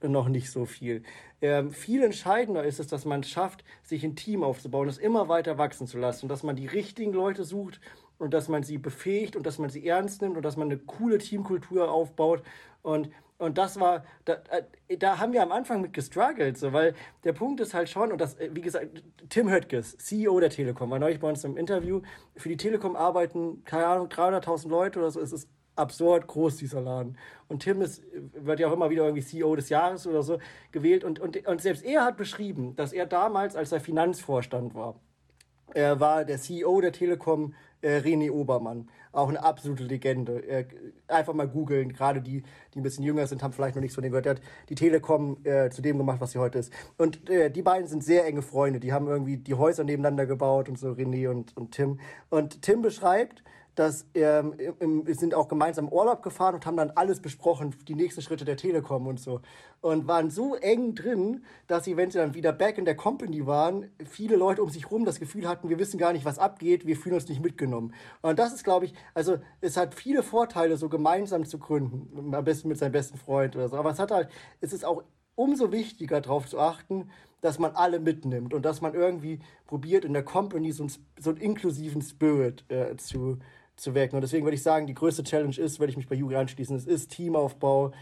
[0.02, 1.02] noch nicht so viel.
[1.40, 5.58] Ähm, viel entscheidender ist es, dass man schafft, sich ein Team aufzubauen, es immer weiter
[5.58, 7.80] wachsen zu lassen dass man die richtigen Leute sucht
[8.18, 10.78] und dass man sie befähigt und dass man sie ernst nimmt und dass man eine
[10.78, 12.42] coole Teamkultur aufbaut
[12.82, 14.38] und und das war, da,
[14.88, 18.10] äh, da haben wir am Anfang mit gestruggelt, so, weil der Punkt ist halt schon,
[18.10, 21.58] und das, äh, wie gesagt, Tim Höttges, CEO der Telekom, war neulich bei uns im
[21.58, 22.00] Interview.
[22.34, 25.20] Für die Telekom arbeiten, keine Ahnung, 300.000 Leute oder so.
[25.20, 27.16] Es ist absurd groß, dieser Laden.
[27.48, 28.02] Und Tim ist,
[28.34, 30.38] wird ja auch immer wieder irgendwie CEO des Jahres oder so
[30.72, 31.04] gewählt.
[31.04, 34.96] Und, und, und selbst er hat beschrieben, dass er damals, als er Finanzvorstand war,
[35.74, 38.88] er war der CEO der Telekom, äh, René Obermann.
[39.12, 40.42] Auch eine absolute Legende.
[40.46, 40.66] Äh,
[41.08, 41.92] einfach mal googeln.
[41.92, 44.26] Gerade die, die ein bisschen jünger sind, haben vielleicht noch nichts von dem gehört.
[44.26, 46.72] Er hat die Telekom äh, zu dem gemacht, was sie heute ist.
[46.96, 48.80] Und äh, die beiden sind sehr enge Freunde.
[48.80, 52.00] Die haben irgendwie die Häuser nebeneinander gebaut und so, René und, und Tim.
[52.30, 53.42] Und Tim beschreibt,
[53.76, 58.22] dass ähm, im, sind auch gemeinsam Urlaub gefahren und haben dann alles besprochen, die nächsten
[58.22, 59.42] Schritte der Telekom und so.
[59.82, 63.46] Und waren so eng drin, dass sie, wenn sie dann wieder back in der Company
[63.46, 66.86] waren, viele Leute um sich rum das Gefühl hatten, wir wissen gar nicht, was abgeht,
[66.86, 67.92] wir fühlen uns nicht mitgenommen.
[68.22, 72.44] Und das ist, glaube ich, also es hat viele Vorteile, so gemeinsam zu gründen, am
[72.44, 73.76] besten mit seinem besten Freund oder so.
[73.76, 74.30] Aber es hat halt,
[74.62, 77.10] es ist auch umso wichtiger darauf zu achten,
[77.42, 81.30] dass man alle mitnimmt und dass man irgendwie probiert, in der Company so, ein, so
[81.30, 83.38] einen inklusiven Spirit äh, zu,
[83.76, 84.16] zu wecken.
[84.16, 86.76] Und deswegen würde ich sagen, die größte Challenge ist, würde ich mich bei Juri anschließen,
[86.76, 87.92] es ist Teamaufbau,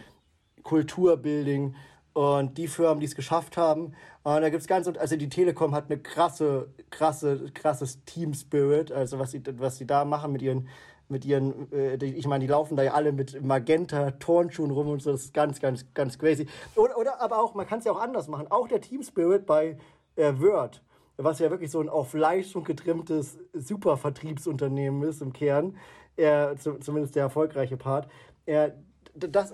[0.63, 1.75] Kulturbuilding
[2.15, 3.93] und die Firmen, die es geschafft haben.
[4.23, 9.19] Und da gibt es ganz, also die Telekom hat eine krasse, krasse, krasses Team-Spirit, also
[9.19, 10.69] was sie, was sie da machen mit ihren,
[11.09, 15.03] mit ihren, äh, ich meine, die laufen da ja alle mit Magenta Turnschuhen rum und
[15.03, 16.47] so, das ist ganz, ganz, ganz crazy.
[16.77, 19.77] Oder, oder aber auch, man kann es ja auch anders machen, auch der Team-Spirit bei
[20.17, 20.83] äh, Word
[21.17, 25.77] was ja wirklich so ein auf Leistung getrimmtes Supervertriebsunternehmen ist im Kern,
[26.17, 28.09] er, zumindest der erfolgreiche Part,
[28.47, 28.75] er,
[29.15, 29.53] das,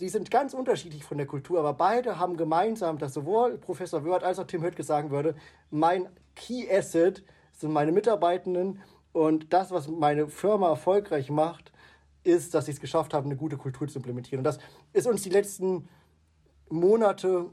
[0.00, 4.24] die sind ganz unterschiedlich von der Kultur, aber beide haben gemeinsam, dass sowohl Professor Wörth
[4.24, 5.34] als auch Tim Höttke sagen würde,
[5.70, 8.80] mein Key Asset sind meine Mitarbeitenden
[9.12, 11.72] und das, was meine Firma erfolgreich macht,
[12.22, 14.40] ist, dass sie es geschafft haben, eine gute Kultur zu implementieren.
[14.40, 14.58] Und das
[14.92, 15.88] ist uns die letzten
[16.68, 17.50] Monate,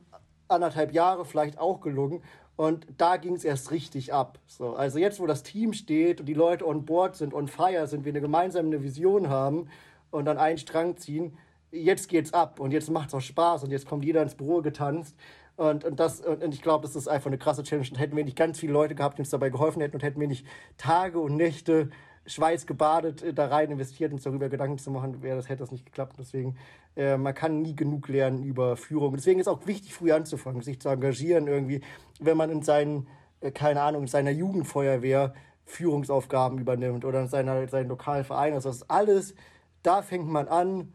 [0.47, 2.21] anderthalb Jahre vielleicht auch gelungen.
[2.55, 4.37] Und da ging es erst richtig ab.
[4.45, 7.87] So, also jetzt, wo das Team steht und die Leute on board sind, on fire
[7.87, 9.67] sind, wir eine gemeinsame Vision haben
[10.11, 11.37] und dann einen Strang ziehen,
[11.71, 14.61] jetzt geht's ab und jetzt macht es auch Spaß und jetzt kommt jeder ins Büro
[14.61, 15.15] getanzt.
[15.55, 17.87] Und, und, das, und ich glaube, das ist einfach eine krasse Challenge.
[17.91, 20.19] Und hätten wir nicht ganz viele Leute gehabt, die uns dabei geholfen hätten und hätten
[20.19, 21.89] wir nicht Tage und Nächte
[22.25, 25.85] schweißgebadet äh, da rein investiert, uns darüber Gedanken zu machen, wäre das, hätte das nicht
[25.85, 26.15] geklappt.
[26.17, 26.55] Deswegen,
[26.95, 29.15] äh, man kann nie genug lernen über Führung.
[29.15, 31.81] Deswegen ist auch wichtig, früh anzufangen, sich zu engagieren irgendwie,
[32.19, 33.07] wenn man in seinen,
[33.41, 35.33] äh, keine Ahnung, in seiner Jugendfeuerwehr
[35.65, 38.53] Führungsaufgaben übernimmt oder in seiner, seinen lokalen Verein.
[38.53, 39.35] Also das ist alles,
[39.81, 40.93] da fängt man an,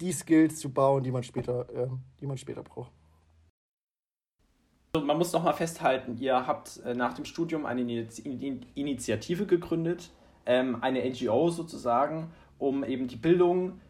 [0.00, 1.88] die Skills zu bauen, die man später, äh,
[2.20, 2.92] die man später braucht.
[4.94, 10.10] Man muss noch mal festhalten, ihr habt äh, nach dem Studium eine Initiative gegründet,
[10.46, 13.80] ähm, eine NGO sozusagen, um eben die Bildung,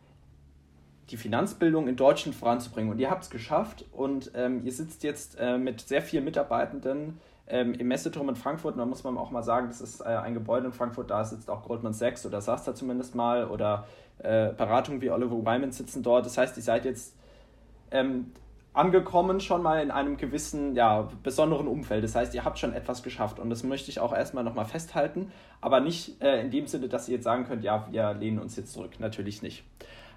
[1.10, 2.90] die Finanzbildung in Deutschland voranzubringen.
[2.90, 7.20] Und ihr habt es geschafft und ähm, ihr sitzt jetzt äh, mit sehr vielen Mitarbeitenden
[7.48, 8.74] ähm, im Messeturm in Frankfurt.
[8.74, 11.24] Und da muss man auch mal sagen, das ist äh, ein Gebäude in Frankfurt, da
[11.24, 13.86] sitzt auch Goldman Sachs oder saß da zumindest mal oder
[14.18, 16.24] äh, Beratungen wie Oliver Wyman sitzen dort.
[16.24, 17.14] Das heißt, ihr seid jetzt
[17.90, 18.32] ähm,
[18.74, 22.02] angekommen schon mal in einem gewissen, ja, besonderen Umfeld.
[22.04, 25.30] Das heißt, ihr habt schon etwas geschafft und das möchte ich auch erstmal nochmal festhalten,
[25.60, 28.56] aber nicht äh, in dem Sinne, dass ihr jetzt sagen könnt, ja, wir lehnen uns
[28.56, 28.98] jetzt zurück.
[28.98, 29.64] Natürlich nicht.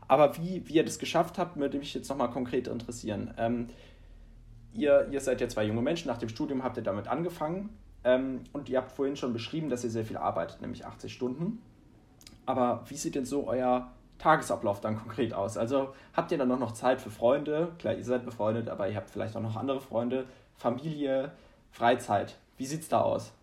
[0.07, 3.33] Aber wie, wie ihr das geschafft habt, würde mich jetzt nochmal konkret interessieren.
[3.37, 3.67] Ähm,
[4.73, 7.69] ihr, ihr seid ja zwei junge Menschen, nach dem Studium habt ihr damit angefangen
[8.03, 11.61] ähm, und ihr habt vorhin schon beschrieben, dass ihr sehr viel arbeitet, nämlich 80 Stunden.
[12.45, 15.57] Aber wie sieht denn so euer Tagesablauf dann konkret aus?
[15.57, 17.71] Also habt ihr dann noch Zeit für Freunde?
[17.79, 20.25] Klar, ihr seid befreundet, aber ihr habt vielleicht auch noch andere Freunde,
[20.55, 21.31] Familie,
[21.71, 22.37] Freizeit.
[22.57, 23.33] Wie sieht es da aus?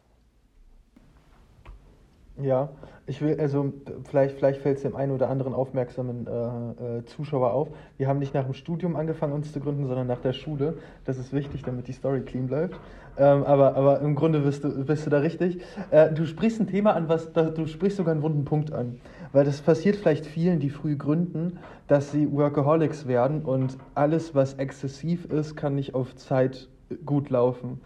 [2.41, 2.71] Ja,
[3.07, 7.53] ich will, also vielleicht, vielleicht fällt es dem einen oder anderen aufmerksamen äh, äh, Zuschauer
[7.53, 7.69] auf.
[7.99, 10.79] Wir haben nicht nach dem Studium angefangen, uns zu gründen, sondern nach der Schule.
[11.05, 12.81] Das ist wichtig, damit die Story clean bleibt.
[13.19, 15.61] Ähm, aber, aber im Grunde bist du, bist du da richtig.
[15.91, 18.99] Äh, du sprichst ein Thema an, was du sprichst sogar einen wunden Punkt an.
[19.33, 24.55] Weil das passiert vielleicht vielen, die früh gründen, dass sie Workaholics werden und alles, was
[24.55, 26.69] exzessiv ist, kann nicht auf Zeit
[27.05, 27.81] gut laufen.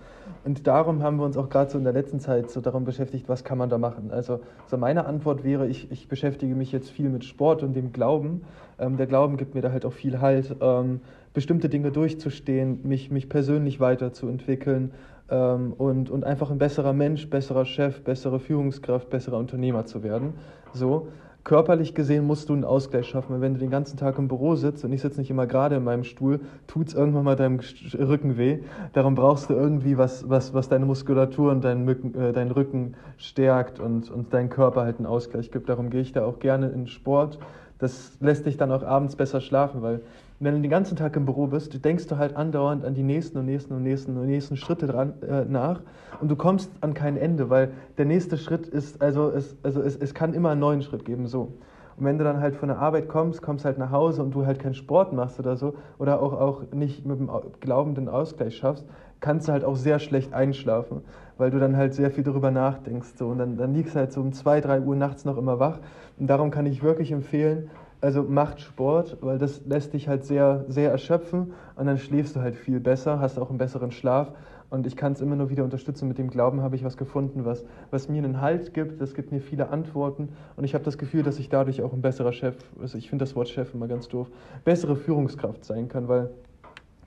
[0.45, 3.29] Und darum haben wir uns auch gerade so in der letzten Zeit so darum beschäftigt,
[3.29, 4.11] was kann man da machen.
[4.11, 7.93] Also so meine Antwort wäre, ich, ich beschäftige mich jetzt viel mit Sport und dem
[7.93, 8.43] Glauben.
[8.79, 11.01] Ähm, der Glauben gibt mir da halt auch viel Halt, ähm,
[11.35, 14.93] bestimmte Dinge durchzustehen, mich, mich persönlich weiterzuentwickeln
[15.29, 20.35] ähm, und, und einfach ein besserer Mensch, besserer Chef, bessere Führungskraft, besserer Unternehmer zu werden.
[20.73, 21.09] So
[21.47, 23.41] körperlich gesehen musst du einen Ausgleich schaffen.
[23.41, 25.85] Wenn du den ganzen Tag im Büro sitzt und ich sitze nicht immer gerade in
[25.85, 27.61] meinem Stuhl, tut es irgendwann mal deinem
[27.95, 28.59] Rücken weh.
[28.95, 33.79] Darum brauchst du irgendwie was, was, was deine Muskulatur und deinen, äh, deinen Rücken stärkt
[33.79, 35.69] und, und deinen Körper halt einen Ausgleich gibt.
[35.69, 37.39] Darum gehe ich da auch gerne in Sport.
[37.79, 40.01] Das lässt dich dann auch abends besser schlafen, weil
[40.39, 43.39] wenn du den ganzen Tag im Büro bist, denkst du halt andauernd an die nächsten
[43.39, 45.81] und nächsten und nächsten und nächsten Schritte dran, äh, nach
[46.21, 49.97] und du kommst an kein Ende, weil der nächste Schritt ist, also es, also es,
[49.97, 51.53] es kann immer einen neuen Schritt geben, so.
[51.97, 54.45] Und wenn du dann halt von der Arbeit kommst, kommst halt nach Hause und du
[54.45, 58.57] halt keinen Sport machst oder so oder auch, auch nicht mit dem Glauben den Ausgleich
[58.57, 58.85] schaffst,
[59.21, 61.01] kannst du halt auch sehr schlecht einschlafen,
[61.39, 63.17] weil du dann halt sehr viel darüber nachdenkst.
[63.17, 63.29] So.
[63.29, 65.79] Und dann, dann liegst du halt so um zwei, drei Uhr nachts noch immer wach.
[66.19, 67.71] Und darum kann ich wirklich empfehlen,
[68.01, 72.41] also macht Sport, weil das lässt dich halt sehr, sehr erschöpfen und dann schläfst du
[72.41, 74.33] halt viel besser, hast auch einen besseren Schlaf.
[74.69, 76.09] Und ich kann es immer nur wieder unterstützen.
[76.09, 79.01] Mit dem Glauben habe ich was gefunden, was, was mir einen Halt gibt.
[79.01, 80.31] Das gibt mir viele Antworten.
[80.57, 83.25] Und ich habe das Gefühl, dass ich dadurch auch ein besserer Chef, also ich finde
[83.25, 84.29] das Wort Chef immer ganz doof,
[84.65, 86.31] bessere Führungskraft sein kann, weil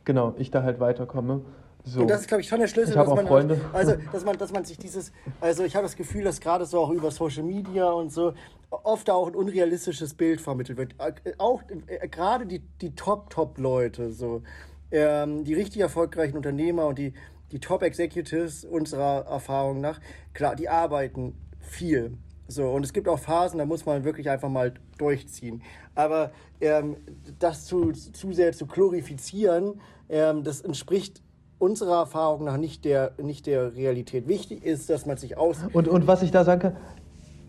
[0.05, 1.41] genau, ich da halt weiterkomme.
[1.83, 2.01] So.
[2.01, 3.59] Und das ist, glaube ich, schon der Schlüssel, dass man, Freunde.
[3.73, 6.79] also, dass man, dass man sich dieses, also ich habe das Gefühl, dass gerade so
[6.79, 8.33] auch über Social Media und so
[8.69, 10.95] oft auch ein unrealistisches Bild vermittelt wird.
[10.99, 14.43] Äh, auch äh, gerade die, die Top-Top-Leute, so,
[14.91, 17.13] ähm, die richtig erfolgreichen Unternehmer und die,
[17.51, 19.99] die Top-Executives unserer Erfahrung nach,
[20.33, 22.17] klar, die arbeiten viel.
[22.47, 25.61] So, und es gibt auch Phasen, da muss man wirklich einfach mal durchziehen.
[25.93, 26.97] Aber ähm,
[27.37, 29.79] das zu, zu sehr zu glorifizieren,
[30.09, 31.21] ähm, das entspricht
[31.59, 34.27] unserer Erfahrung nach nicht der, nicht der Realität.
[34.27, 35.57] Wichtig ist, dass man sich aus.
[35.73, 36.77] Und, und was ich da sagen kann,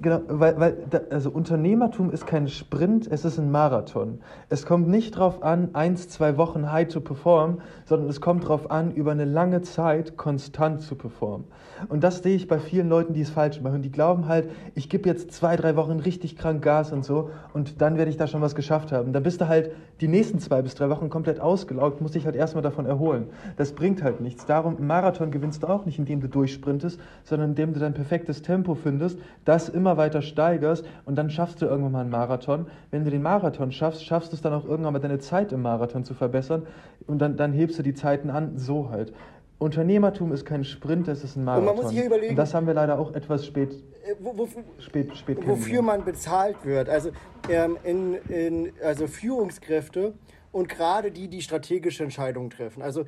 [0.02, 0.76] Genau, weil, weil
[1.10, 4.20] also Unternehmertum ist kein Sprint, es ist ein Marathon.
[4.48, 8.70] Es kommt nicht darauf an, eins, zwei Wochen high zu performen, sondern es kommt darauf
[8.70, 11.44] an, über eine lange Zeit konstant zu performen.
[11.88, 13.82] Und das sehe ich bei vielen Leuten, die es falsch machen.
[13.82, 17.80] Die glauben halt, ich gebe jetzt zwei, drei Wochen richtig krank Gas und so und
[17.82, 19.12] dann werde ich da schon was geschafft haben.
[19.12, 22.36] Dann bist du halt die nächsten zwei bis drei Wochen komplett ausgelaugt, musst dich halt
[22.36, 23.26] erstmal davon erholen.
[23.56, 24.46] Das bringt halt nichts.
[24.46, 28.42] Darum, einen Marathon gewinnst du auch nicht, indem du durchsprintest, sondern indem du dein perfektes
[28.42, 32.66] Tempo findest, das immer immer weiter steigerst und dann schaffst du irgendwann mal einen Marathon.
[32.90, 35.62] Wenn du den Marathon schaffst, schaffst du es dann auch irgendwann mal deine Zeit im
[35.62, 36.66] Marathon zu verbessern
[37.06, 39.12] und dann, dann hebst du die Zeiten an, so halt.
[39.58, 41.68] Unternehmertum ist kein Sprint, es ist ein Marathon.
[41.68, 43.72] Und man muss sich überlegen, und das haben wir leider auch etwas spät,
[44.04, 44.48] äh, wo, wo,
[44.78, 46.88] spät, spät wofür man bezahlt wird.
[46.88, 47.10] Also,
[47.48, 50.14] ähm, in, in, also Führungskräfte
[50.52, 52.80] und gerade die, die strategische Entscheidungen treffen.
[52.80, 53.04] Also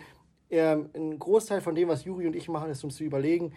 [0.51, 3.53] ähm, ein Großteil von dem, was Juri und ich machen, ist uns zu überlegen,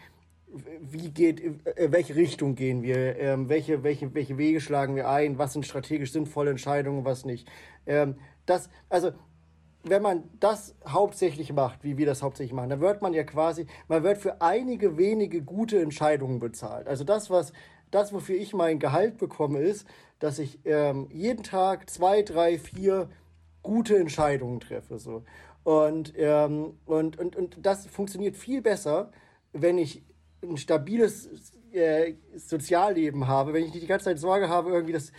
[0.82, 5.38] wie geht, äh, welche Richtung gehen wir, ähm, welche, welche, welche Wege schlagen wir ein,
[5.38, 7.48] was sind strategisch sinnvolle Entscheidungen, was nicht.
[7.86, 8.16] Ähm,
[8.46, 9.12] das, also,
[9.84, 13.68] wenn man das hauptsächlich macht, wie wir das hauptsächlich machen, dann wird man ja quasi,
[13.88, 16.88] man wird für einige wenige gute Entscheidungen bezahlt.
[16.88, 17.54] Also das, was,
[17.92, 19.88] das, wofür ich mein Gehalt bekomme, ist,
[20.20, 23.10] dass ich ähm, jeden Tag zwei, drei, vier
[23.62, 24.98] gute Entscheidungen treffe.
[24.98, 25.24] So.
[25.64, 29.12] Und, ähm, und, und, und das funktioniert viel besser,
[29.54, 30.04] wenn ich
[30.50, 31.30] ein stabiles
[31.72, 35.12] äh, Sozialleben habe, wenn ich nicht die ganze Zeit Sorge habe, irgendwie, dass,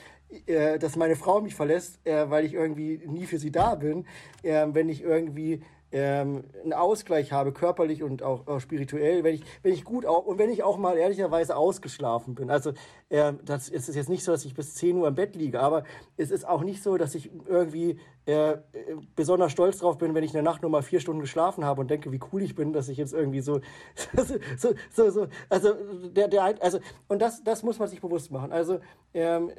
[0.46, 4.06] äh, dass meine Frau mich verlässt, äh, weil ich irgendwie nie für sie da bin,
[4.42, 9.72] ähm, wenn ich irgendwie ähm, einen Ausgleich habe, körperlich und auch, spirituell, wenn ich, wenn
[9.72, 12.50] ich gut auch und wenn ich auch mal ehrlicherweise ausgeschlafen bin.
[12.50, 12.72] Also
[13.10, 15.84] ähm, das ist jetzt nicht so, dass ich bis 10 Uhr im Bett liege, aber
[16.16, 18.56] es ist auch nicht so, dass ich irgendwie äh,
[19.14, 21.80] besonders stolz drauf bin, wenn ich in der Nacht nur mal vier Stunden geschlafen habe
[21.80, 23.60] und denke, wie cool ich bin, dass ich jetzt irgendwie so,
[24.56, 25.74] so, so, so, also
[26.08, 28.52] der, der, also und das, das muss man sich bewusst machen.
[28.52, 28.80] Also
[29.14, 29.52] ähm,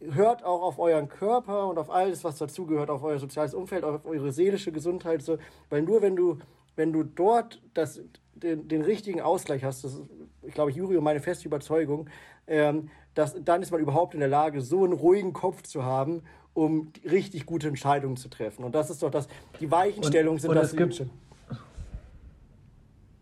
[0.00, 4.04] hört auch auf euren Körper und auf alles, was dazugehört, auf euer soziales Umfeld, auf
[4.04, 5.38] eure seelische Gesundheit, so,
[5.70, 6.38] weil nur wenn du,
[6.76, 8.00] wenn du dort das,
[8.34, 10.02] den, den richtigen Ausgleich hast, das ist,
[10.42, 12.08] ich glaube, Juri und meine feste Überzeugung,
[12.46, 16.22] ähm, dass, dann ist man überhaupt in der Lage, so einen ruhigen Kopf zu haben,
[16.52, 18.64] um richtig gute Entscheidungen zu treffen.
[18.64, 19.28] Und das ist doch das,
[19.60, 20.72] die Weichenstellungen sind und das.
[20.72, 21.06] Es gibt,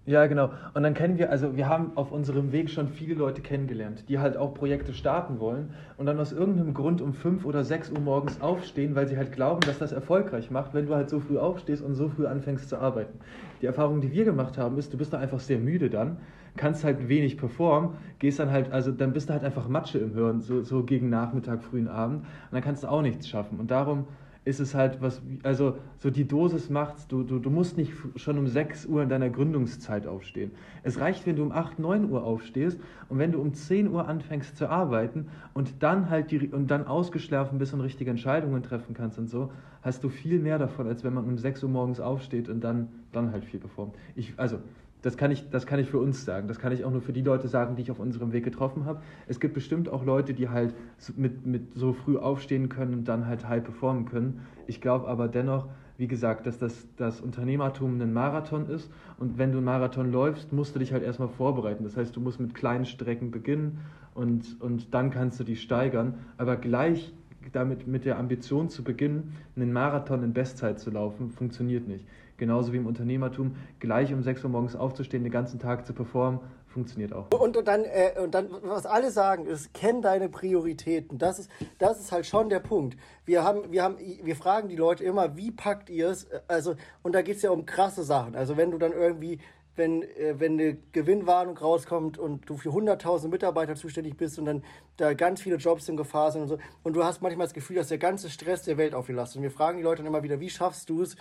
[0.05, 0.50] ja, genau.
[0.74, 4.18] Und dann kennen wir, also wir haben auf unserem Weg schon viele Leute kennengelernt, die
[4.18, 8.00] halt auch Projekte starten wollen und dann aus irgendeinem Grund um fünf oder sechs Uhr
[8.00, 11.38] morgens aufstehen, weil sie halt glauben, dass das erfolgreich macht, wenn du halt so früh
[11.38, 13.20] aufstehst und so früh anfängst zu arbeiten.
[13.61, 16.16] Die Erfahrung, die wir gemacht haben, ist, du bist da einfach sehr müde dann,
[16.57, 20.14] kannst halt wenig performen, gehst dann halt, also dann bist du halt einfach Matsche im
[20.14, 23.61] Hören, so, so gegen Nachmittag, frühen Abend und dann kannst du auch nichts schaffen.
[23.61, 24.07] Und darum
[24.45, 28.38] ist es halt was, also so die Dosis macht's, du, du, du musst nicht schon
[28.38, 30.51] um 6 Uhr in deiner Gründungszeit aufstehen.
[30.82, 34.09] Es reicht, wenn du um 8, 9 Uhr aufstehst und wenn du um 10 Uhr
[34.09, 38.95] anfängst zu arbeiten und dann halt die, und dann ausgeschlafen bist und richtige Entscheidungen treffen
[38.95, 42.01] kannst und so, hast du viel mehr davon, als wenn man um 6 Uhr morgens
[42.01, 43.95] aufsteht und dann, dann halt viel performt.
[44.16, 44.59] Ich, also,
[45.03, 46.46] das kann, ich, das kann ich für uns sagen.
[46.46, 48.84] Das kann ich auch nur für die Leute sagen, die ich auf unserem Weg getroffen
[48.84, 49.03] habe.
[49.26, 50.74] Es gibt bestimmt auch Leute, die halt
[51.16, 54.42] mit, mit so früh aufstehen können und dann halt high performen können.
[54.68, 55.66] Ich glaube aber dennoch,
[55.98, 58.90] wie gesagt, dass das, das Unternehmertum ein Marathon ist.
[59.18, 61.82] Und wenn du einen Marathon läufst, musst du dich halt erstmal vorbereiten.
[61.82, 63.80] Das heißt, du musst mit kleinen Strecken beginnen
[64.14, 66.14] und, und dann kannst du die steigern.
[66.38, 67.12] Aber gleich
[67.53, 72.05] damit mit der Ambition zu beginnen, einen Marathon in Bestzeit zu laufen, funktioniert nicht
[72.43, 76.40] genauso wie im Unternehmertum, gleich um 6 Uhr morgens aufzustehen, den ganzen Tag zu performen,
[76.66, 77.30] funktioniert auch.
[77.30, 81.18] Und, und, dann, äh, und dann, was alle sagen, ist, kenn deine Prioritäten.
[81.18, 82.97] Das ist, das ist halt schon der Punkt.
[83.24, 86.26] Wir, haben, wir, haben, wir fragen die Leute immer, wie packt ihr es?
[86.49, 88.34] Also, und da geht es ja um krasse Sachen.
[88.34, 89.38] Also wenn du dann irgendwie
[89.76, 94.62] wenn, äh, wenn eine Gewinnwarnung rauskommt und du für 100.000 Mitarbeiter zuständig bist und dann
[94.97, 96.59] da ganz viele Jobs in Gefahr sind und so.
[96.82, 99.38] Und du hast manchmal das Gefühl, dass der ganze Stress der Welt auf dir lastet.
[99.38, 101.16] Und wir fragen die Leute dann immer wieder, wie schaffst du es,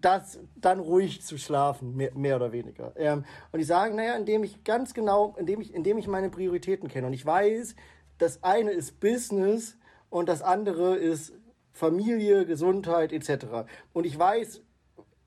[0.00, 2.92] das dann ruhig zu schlafen, mehr, mehr oder weniger.
[2.96, 6.88] Ähm, und die sagen, naja, indem ich ganz genau, indem ich, indem ich meine Prioritäten
[6.88, 7.06] kenne.
[7.06, 7.76] Und ich weiß,
[8.18, 9.76] das eine ist Business
[10.08, 11.34] und das andere ist
[11.72, 13.66] Familie, Gesundheit etc.
[13.92, 14.62] Und ich weiß,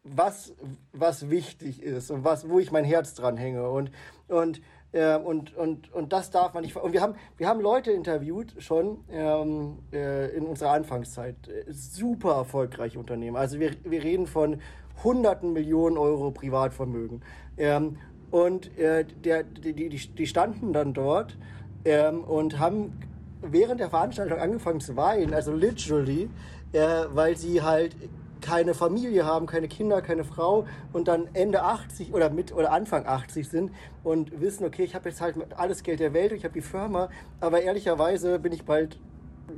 [0.04, 0.54] was,
[0.94, 3.70] was wichtig ist und was, wo ich mein Herz dran hänge.
[3.70, 3.92] Und,
[4.28, 4.62] und
[4.96, 6.76] äh, und, und, und das darf man nicht.
[6.78, 11.36] Und wir haben, wir haben Leute interviewt schon ähm, äh, in unserer Anfangszeit.
[11.70, 13.36] Super erfolgreiche Unternehmen.
[13.36, 14.62] Also wir, wir reden von
[15.04, 17.22] hunderten Millionen Euro Privatvermögen.
[17.58, 17.98] Ähm,
[18.32, 21.38] und äh, der, die, die, die standen dann dort
[21.84, 22.98] ähm, und haben
[23.42, 26.30] während der Veranstaltung angefangen zu weinen, also literally,
[26.72, 26.80] äh,
[27.12, 27.96] weil sie halt
[28.46, 33.08] keine Familie haben, keine Kinder, keine Frau und dann Ende 80 oder mit oder Anfang
[33.08, 33.72] 80 sind
[34.04, 37.10] und wissen, okay, ich habe jetzt halt alles Geld der Welt, ich habe die Firma,
[37.40, 39.00] aber ehrlicherweise bin ich bald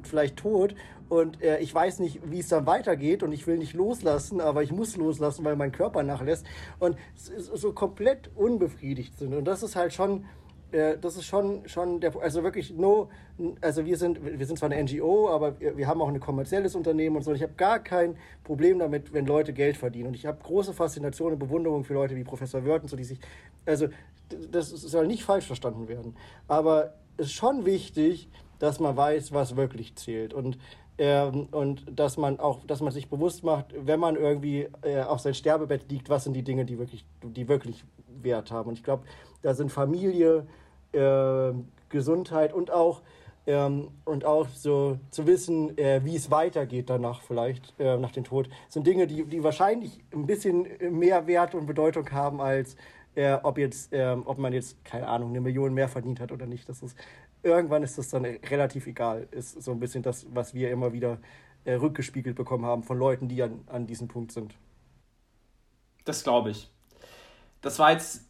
[0.03, 0.73] vielleicht tot
[1.09, 4.63] und äh, ich weiß nicht, wie es dann weitergeht und ich will nicht loslassen, aber
[4.63, 6.45] ich muss loslassen, weil mein Körper nachlässt
[6.79, 6.95] und
[7.35, 10.23] so komplett unbefriedigt sind und das ist halt schon
[10.71, 13.09] äh, das ist schon, schon der, also wirklich no,
[13.61, 16.75] also wir sind, wir sind zwar eine NGO, aber wir, wir haben auch ein kommerzielles
[16.75, 17.33] Unternehmen und so.
[17.33, 20.07] Ich habe gar kein Problem damit, wenn Leute Geld verdienen.
[20.07, 23.19] Und ich habe große Faszination und Bewunderung für Leute wie Professor Wörth so, die sich,
[23.65, 23.87] also
[24.51, 26.15] das soll nicht falsch verstanden werden.
[26.47, 30.33] Aber es ist schon wichtig, dass man weiß, was wirklich zählt.
[30.33, 30.57] Und
[30.97, 35.19] ähm, und dass man auch, dass man sich bewusst macht, wenn man irgendwie äh, auf
[35.19, 37.83] sein Sterbebett liegt, was sind die Dinge, die wirklich, die wirklich
[38.21, 38.69] Wert haben.
[38.69, 39.03] Und ich glaube,
[39.41, 40.47] da sind Familie,
[40.93, 41.51] äh,
[41.89, 43.01] Gesundheit und auch
[43.47, 48.25] ähm, und auch so zu wissen, äh, wie es weitergeht danach vielleicht, äh, nach dem
[48.25, 52.75] Tod, sind Dinge, die, die wahrscheinlich ein bisschen mehr Wert und Bedeutung haben, als
[53.15, 56.45] äh, ob, jetzt, ähm, ob man jetzt, keine Ahnung, eine Million mehr verdient hat oder
[56.45, 56.67] nicht.
[56.67, 56.95] Das ist,
[57.43, 61.19] irgendwann ist das dann relativ egal, ist so ein bisschen das, was wir immer wieder
[61.65, 64.55] äh, rückgespiegelt bekommen haben von Leuten, die an, an diesem Punkt sind.
[66.05, 66.69] Das glaube ich.
[67.61, 68.27] Das war jetzt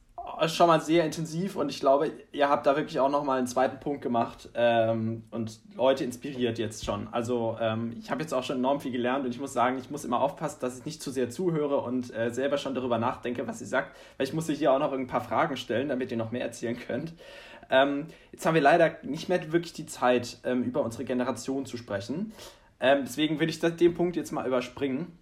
[0.47, 3.79] schon mal sehr intensiv und ich glaube, ihr habt da wirklich auch nochmal einen zweiten
[3.79, 7.07] Punkt gemacht ähm, und Leute inspiriert jetzt schon.
[7.11, 9.89] Also ähm, ich habe jetzt auch schon enorm viel gelernt und ich muss sagen, ich
[9.89, 13.47] muss immer aufpassen, dass ich nicht zu sehr zuhöre und äh, selber schon darüber nachdenke,
[13.47, 16.17] was sie sagt, weil ich muss hier auch noch ein paar Fragen stellen, damit ihr
[16.17, 17.13] noch mehr erzählen könnt.
[17.69, 21.77] Ähm, jetzt haben wir leider nicht mehr wirklich die Zeit, ähm, über unsere Generation zu
[21.77, 22.31] sprechen.
[22.79, 25.17] Ähm, deswegen würde ich den Punkt jetzt mal überspringen.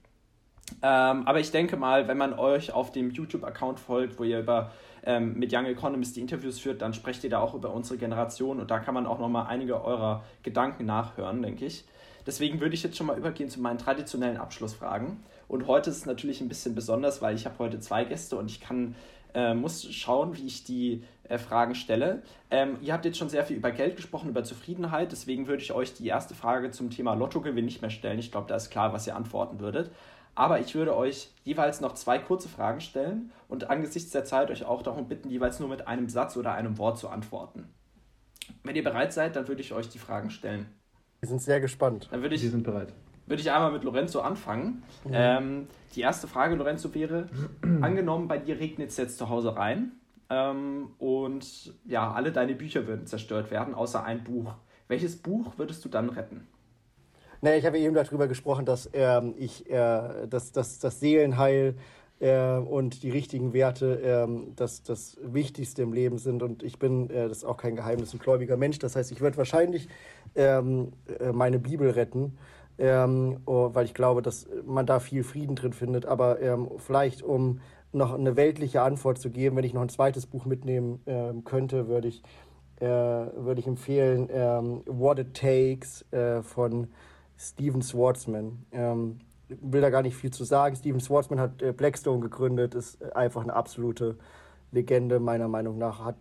[0.82, 4.72] Ähm, aber ich denke mal, wenn man euch auf dem YouTube-Account folgt, wo ihr über
[5.06, 8.60] ähm, mit Young Economist die Interviews führt, dann sprecht ihr da auch über unsere Generation
[8.60, 11.86] und da kann man auch nochmal einige eurer Gedanken nachhören, denke ich.
[12.26, 15.24] Deswegen würde ich jetzt schon mal übergehen zu meinen traditionellen Abschlussfragen.
[15.48, 18.50] Und heute ist es natürlich ein bisschen besonders, weil ich habe heute zwei Gäste und
[18.50, 18.96] ich kann,
[19.36, 22.24] äh, muss schauen, wie ich die äh, Fragen stelle.
[22.50, 25.12] Ähm, ihr habt jetzt schon sehr viel über Geld gesprochen, über Zufriedenheit.
[25.12, 28.18] Deswegen würde ich euch die erste Frage zum Thema Lottogewinn nicht mehr stellen.
[28.18, 29.92] Ich glaube, da ist klar, was ihr antworten würdet.
[30.36, 34.66] Aber ich würde euch jeweils noch zwei kurze Fragen stellen und angesichts der Zeit euch
[34.66, 37.70] auch darum bitten, jeweils nur mit einem Satz oder einem Wort zu antworten.
[38.64, 40.66] Wenn ihr bereit seid, dann würde ich euch die Fragen stellen.
[41.22, 42.10] Wir sind sehr gespannt.
[42.12, 42.94] Dann würde ich, Wir sind bereit.
[43.28, 44.84] Würde ich einmal mit Lorenzo anfangen.
[45.04, 45.12] Mhm.
[45.14, 47.28] Ähm, die erste Frage, Lorenzo, wäre:
[47.82, 49.94] Angenommen, bei dir regnet es jetzt zu Hause rein
[50.30, 54.54] ähm, und ja, alle deine Bücher würden zerstört werden, außer ein Buch.
[54.88, 56.48] Welches Buch würdest du dann retten?
[57.42, 61.76] Naja, ich habe eben darüber gesprochen, dass ähm, ich äh, dass, dass das Seelenheil
[62.20, 66.44] äh, und die richtigen Werte äh, das, das Wichtigste im Leben sind.
[66.44, 68.80] Und ich bin, äh, das ist auch kein Geheimnis, ein gläubiger Mensch.
[68.80, 69.90] Das heißt, ich werde wahrscheinlich
[70.36, 72.38] ähm, äh, meine Bibel retten.
[72.78, 76.06] Ähm, oh, weil ich glaube, dass man da viel Frieden drin findet.
[76.06, 77.60] Aber ähm, vielleicht, um
[77.92, 81.88] noch eine weltliche Antwort zu geben, wenn ich noch ein zweites Buch mitnehmen ähm, könnte,
[81.88, 82.22] würde ich,
[82.80, 86.88] äh, würd ich empfehlen ähm, What It Takes äh, von
[87.38, 88.66] Steven Schwartzman.
[88.72, 90.76] Ähm, will da gar nicht viel zu sagen.
[90.76, 94.18] Steven Schwartzman hat äh, Blackstone gegründet, ist einfach eine absolute
[94.76, 96.06] Legende meiner Meinung nach.
[96.06, 96.16] Hat,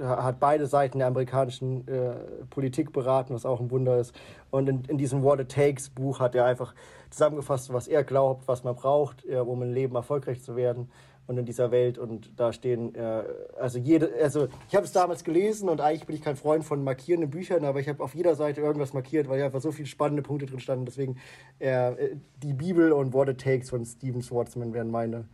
[0.00, 2.14] hat beide Seiten der amerikanischen äh,
[2.50, 4.14] Politik beraten, was auch ein Wunder ist.
[4.50, 6.74] Und in, in diesem What It Takes Buch hat er einfach
[7.10, 10.90] zusammengefasst, was er glaubt, was man braucht, äh, um im Leben erfolgreich zu werden
[11.26, 11.98] und in dieser Welt.
[11.98, 13.22] Und da stehen, äh,
[13.58, 16.82] also jede, also ich habe es damals gelesen und eigentlich bin ich kein Freund von
[16.84, 20.22] markierenden Büchern, aber ich habe auf jeder Seite irgendwas markiert, weil einfach so viele spannende
[20.22, 20.84] Punkte drin standen.
[20.84, 21.16] Deswegen
[21.58, 25.24] äh, die Bibel und What It Takes von Stephen Schwartzman wären meine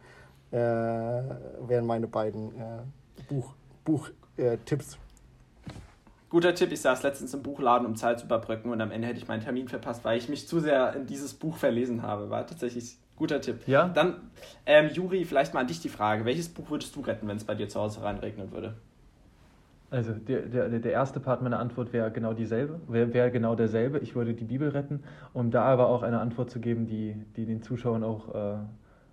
[0.51, 2.83] äh, wären meine beiden äh,
[3.29, 4.95] Buch, Buchtipps.
[4.95, 4.99] Äh,
[6.31, 9.19] Guter Tipp, ich saß letztens im Buchladen, um Zeit zu überbrücken und am Ende hätte
[9.19, 12.29] ich meinen Termin verpasst, weil ich mich zu sehr in dieses Buch verlesen habe.
[12.29, 13.67] War tatsächlich guter Tipp.
[13.67, 13.89] Ja.
[13.89, 14.17] Dann,
[14.67, 17.45] ähm, Juri, vielleicht mal an dich die Frage: Welches Buch würdest du retten, wenn es
[17.45, 18.75] bei dir zu Hause reinregnen würde?
[19.91, 23.99] Also der, der, der erste Part meiner Antwort wäre genau dieselbe, wäre wär genau derselbe.
[24.01, 27.47] Ich würde die Bibel retten, um da aber auch eine Antwort zu geben, die, die
[27.47, 28.59] den Zuschauern auch äh,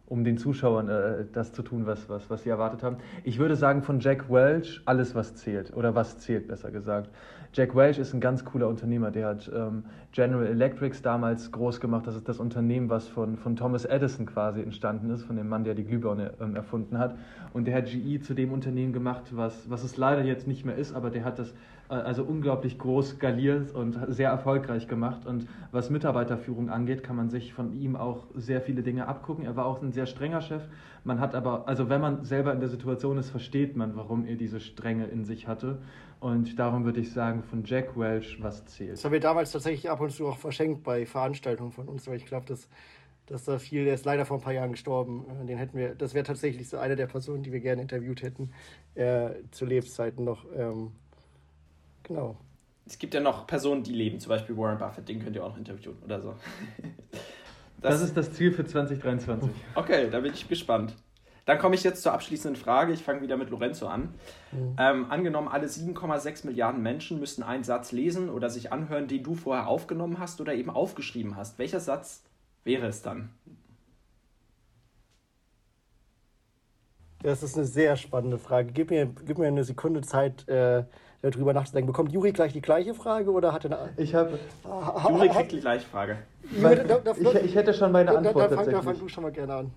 [0.08, 2.98] um den Zuschauern äh, das zu tun, was, was, was sie erwartet haben.
[3.24, 7.10] Ich würde sagen von Jack Welch, alles was zählt oder was zählt, besser gesagt.
[7.54, 12.06] Jack Welch ist ein ganz cooler Unternehmer, der hat ähm, General Electrics damals groß gemacht.
[12.06, 15.64] Das ist das Unternehmen, was von, von Thomas Edison quasi entstanden ist, von dem Mann,
[15.64, 17.16] der die Glühbirne ähm, erfunden hat.
[17.54, 20.76] Und der hat GE zu dem Unternehmen gemacht, was, was es leider jetzt nicht mehr
[20.76, 21.54] ist, aber der hat das
[21.88, 25.26] also unglaublich groß skaliert und sehr erfolgreich gemacht.
[25.26, 29.46] Und was Mitarbeiterführung angeht, kann man sich von ihm auch sehr viele Dinge abgucken.
[29.46, 30.64] Er war auch ein sehr strenger Chef.
[31.04, 34.36] Man hat aber, also wenn man selber in der Situation ist, versteht man, warum er
[34.36, 35.78] diese Strenge in sich hatte.
[36.20, 38.94] Und darum würde ich sagen, von Jack Welch, was zählt.
[38.94, 42.16] Das haben wir damals tatsächlich ab und zu auch verschenkt bei Veranstaltungen von uns, weil
[42.16, 42.68] ich glaube, dass,
[43.28, 45.26] dass da viel, der ist leider vor ein paar Jahren gestorben.
[45.44, 48.24] Äh, den hätten wir, das wäre tatsächlich so eine der Personen, die wir gerne interviewt
[48.24, 48.50] hätten,
[48.96, 50.46] äh, zu Lebzeiten noch.
[50.56, 50.94] Ähm,
[52.06, 52.38] Genau.
[52.86, 55.50] Es gibt ja noch Personen, die leben, zum Beispiel Warren Buffett, den könnt ihr auch
[55.50, 56.36] noch interviewen oder so.
[57.82, 59.50] Das, das ist das Ziel für 2023.
[59.74, 60.96] Okay, da bin ich gespannt.
[61.46, 62.94] Dann komme ich jetzt zur abschließenden Frage.
[62.94, 64.14] Ich fange wieder mit Lorenzo an.
[64.52, 64.76] Mhm.
[64.80, 69.36] Ähm, angenommen, alle 7,6 Milliarden Menschen müssten einen Satz lesen oder sich anhören, den du
[69.36, 71.60] vorher aufgenommen hast oder eben aufgeschrieben hast.
[71.60, 72.24] Welcher Satz
[72.64, 73.30] wäre es dann?
[77.22, 78.72] Das ist eine sehr spannende Frage.
[78.72, 80.84] Gib mir, gib mir eine Sekunde Zeit, äh,
[81.32, 81.88] darüber nachzudenken.
[81.88, 84.40] Bekommt Juri gleich die gleiche Frage oder hat er eine Ich habe.
[85.10, 86.18] Juri kriegt die gleiche Frage.
[86.52, 88.36] ich, ich, hätte schon meine Antwort.
[88.36, 89.72] Da, da, fang, da fang du schon mal gerne an.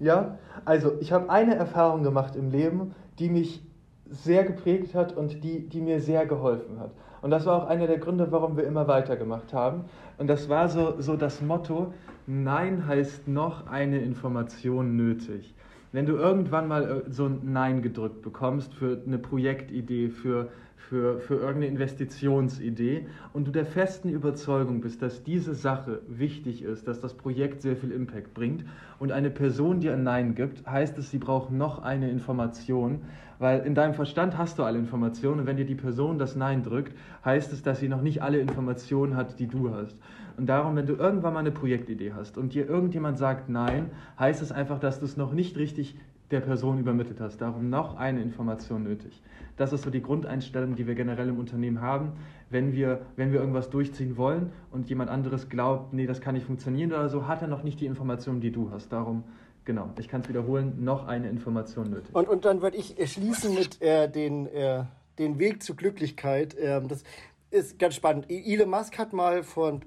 [0.00, 3.62] Ja, also ich habe eine Erfahrung gemacht im Leben, die mich
[4.10, 6.90] sehr geprägt hat und die, die mir sehr geholfen hat.
[7.22, 9.84] Und das war auch einer der Gründe, warum wir immer weitergemacht haben.
[10.18, 11.94] Und das war so, so das Motto,
[12.26, 15.54] Nein heißt noch eine Information nötig
[15.94, 21.20] wenn du irgendwann mal äh, so ein Nein gedrückt bekommst für eine Projektidee, für, für,
[21.20, 26.98] für irgendeine Investitionsidee und du der festen Überzeugung bist, dass diese Sache wichtig ist, dass
[26.98, 28.64] das Projekt sehr viel Impact bringt
[28.98, 33.02] und eine Person dir ein Nein gibt, heißt es, sie braucht noch eine Information,
[33.38, 36.64] weil in deinem Verstand hast du alle Informationen und wenn dir die Person das Nein
[36.64, 36.92] drückt,
[37.24, 39.96] heißt es, dass sie noch nicht alle Informationen hat, die du hast.
[40.36, 44.42] Und darum, wenn du irgendwann mal eine Projektidee hast und dir irgendjemand sagt Nein, heißt
[44.42, 45.96] es einfach, dass du es noch nicht richtig
[46.30, 47.38] der Person übermittelt hast.
[47.38, 49.22] Darum noch eine Information nötig.
[49.56, 52.12] Das ist so die Grundeinstellung, die wir generell im Unternehmen haben.
[52.50, 56.46] Wenn wir, wenn wir irgendwas durchziehen wollen und jemand anderes glaubt, nee, das kann nicht
[56.46, 58.92] funktionieren oder so, hat er noch nicht die Information, die du hast.
[58.92, 59.24] Darum,
[59.64, 62.14] genau, ich kann es wiederholen, noch eine Information nötig.
[62.14, 64.84] Und, und dann würde ich schließen mit äh, den, äh,
[65.18, 66.56] den Weg zur Glücklichkeit.
[66.58, 67.04] Ähm, das
[67.50, 68.26] ist ganz spannend.
[68.28, 69.80] Elon Musk hat mal vor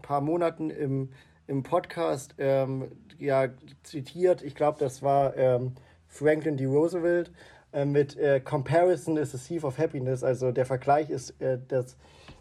[0.00, 1.10] paar Monaten im,
[1.46, 3.48] im Podcast ähm, ja,
[3.82, 4.42] zitiert.
[4.42, 5.72] Ich glaube, das war ähm,
[6.06, 6.66] Franklin D.
[6.66, 7.32] Roosevelt
[7.72, 10.22] äh, mit äh, Comparison is a thief of happiness.
[10.22, 11.96] Also der Vergleich ist äh, das,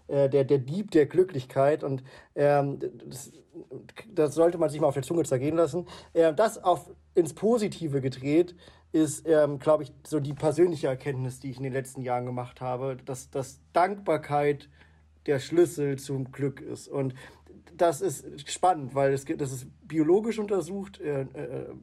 [0.07, 1.83] äh, der, der Dieb der Glücklichkeit.
[1.83, 2.03] Und
[2.35, 3.31] ähm, das,
[4.13, 5.87] das, sollte man sich mal auf der Zunge zergehen lassen.
[6.13, 8.55] Äh, das auf, ins Positive gedreht
[8.91, 12.61] ist, ähm, glaube ich, so die persönliche Erkenntnis, die ich in den letzten Jahren gemacht
[12.61, 14.69] habe, dass, dass Dankbarkeit
[15.25, 16.87] der Schlüssel zum Glück ist.
[16.87, 17.15] Und
[17.77, 21.25] das ist spannend, weil es, das ist biologisch untersucht, äh, äh,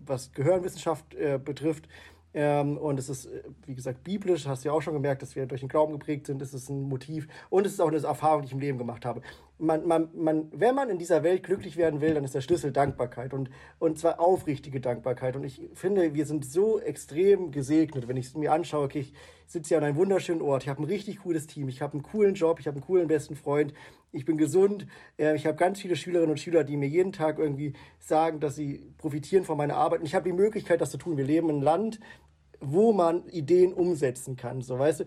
[0.07, 1.89] was Gehirnwissenschaft äh, betrifft.
[2.33, 3.29] Ähm, und es ist,
[3.67, 6.27] wie gesagt, biblisch, hast du ja auch schon gemerkt, dass wir durch den Glauben geprägt
[6.27, 6.41] sind.
[6.41, 9.05] Es ist ein Motiv und es ist auch eine Erfahrung, die ich im Leben gemacht
[9.05, 9.21] habe.
[9.59, 12.71] man, man, man, wenn man in dieser Welt glücklich werden will, dann ist der Schlüssel
[12.71, 15.35] Dankbarkeit und, und zwar aufrichtige Dankbarkeit.
[15.35, 19.13] Und ich finde, wir sind so extrem gesegnet, wenn ich es mir anschaue, okay, ich
[19.51, 22.05] sitze hier an einem wunderschönen Ort, ich habe ein richtig cooles Team, ich habe einen
[22.05, 23.75] coolen Job, ich habe einen coolen besten Freund,
[24.13, 24.87] ich bin gesund,
[25.19, 28.55] äh, ich habe ganz viele Schülerinnen und Schüler, die mir jeden Tag irgendwie sagen, dass
[28.55, 30.01] sie profitieren von meiner Arbeit.
[30.01, 31.17] Und ich habe die Möglichkeit, das zu tun.
[31.17, 32.01] Wir leben in einem Land,
[32.61, 34.63] wo man Ideen umsetzen kann.
[34.63, 35.05] So, weißt du,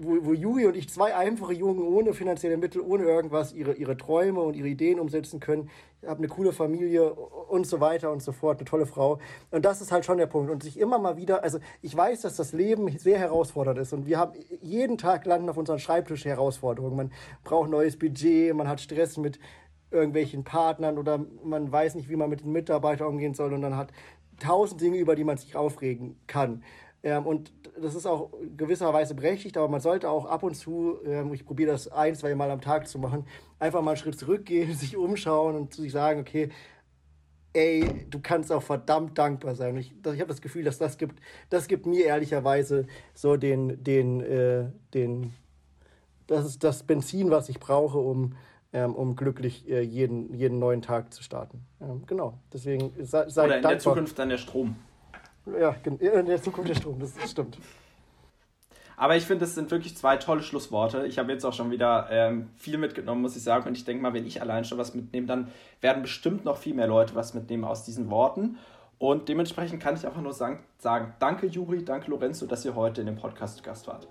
[0.00, 3.96] wo, wo Juri und ich zwei einfache Jungen ohne finanzielle Mittel, ohne irgendwas ihre, ihre
[3.96, 5.70] Träume und ihre Ideen umsetzen können.
[6.02, 9.18] Ich habe eine coole Familie und so weiter und so fort, eine tolle Frau.
[9.50, 10.50] Und das ist halt schon der Punkt.
[10.50, 14.06] Und sich immer mal wieder, also ich weiß, dass das Leben sehr herausfordernd ist und
[14.06, 16.96] wir haben jeden Tag landen auf unseren Schreibtisch Herausforderungen.
[16.96, 19.38] Man braucht neues Budget, man hat Stress mit
[19.90, 23.76] irgendwelchen Partnern oder man weiß nicht, wie man mit den Mitarbeitern umgehen soll und dann
[23.76, 23.92] hat
[24.40, 26.62] tausend Dinge, über die man sich aufregen kann.
[27.04, 31.34] Ähm, und das ist auch gewisserweise berechtigt, aber man sollte auch ab und zu, ähm,
[31.34, 33.26] ich probiere das ein, zwei Mal am Tag zu machen,
[33.58, 36.48] einfach mal einen Schritt zurückgehen, sich umschauen und sich sagen, okay,
[37.52, 39.74] ey, du kannst auch verdammt dankbar sein.
[39.74, 43.84] Und ich, ich habe das Gefühl, dass das gibt, das gibt mir ehrlicherweise so den,
[43.84, 45.34] den, äh, den,
[46.26, 48.34] das ist das Benzin, was ich brauche, um,
[48.72, 51.60] ähm, um glücklich äh, jeden, jeden neuen Tag zu starten.
[51.82, 53.70] Ähm, genau, deswegen sei, sei Oder in dankbar.
[53.72, 54.76] der Zukunft dann der Strom.
[55.46, 57.58] Ja, in der Zukunft der Strom, das stimmt.
[58.96, 61.06] Aber ich finde, das sind wirklich zwei tolle Schlussworte.
[61.06, 63.66] Ich habe jetzt auch schon wieder ähm, viel mitgenommen, muss ich sagen.
[63.66, 65.48] Und ich denke mal, wenn ich allein schon was mitnehme, dann
[65.80, 68.58] werden bestimmt noch viel mehr Leute was mitnehmen aus diesen Worten.
[68.98, 73.00] Und dementsprechend kann ich einfach nur sagen, sagen danke Juri, danke Lorenzo, dass ihr heute
[73.00, 74.06] in dem Podcast Gast wart.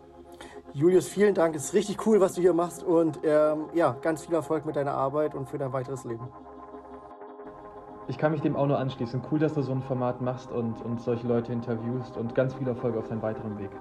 [0.74, 1.56] Julius, vielen Dank.
[1.56, 2.84] Es ist richtig cool, was du hier machst.
[2.84, 6.28] Und ähm, ja, ganz viel Erfolg mit deiner Arbeit und für dein weiteres Leben.
[8.08, 9.22] Ich kann mich dem auch nur anschließen.
[9.32, 12.68] Cool, dass du so ein Format machst und, und solche Leute interviewst und ganz viel
[12.68, 13.72] Erfolg auf deinem weiteren Weg.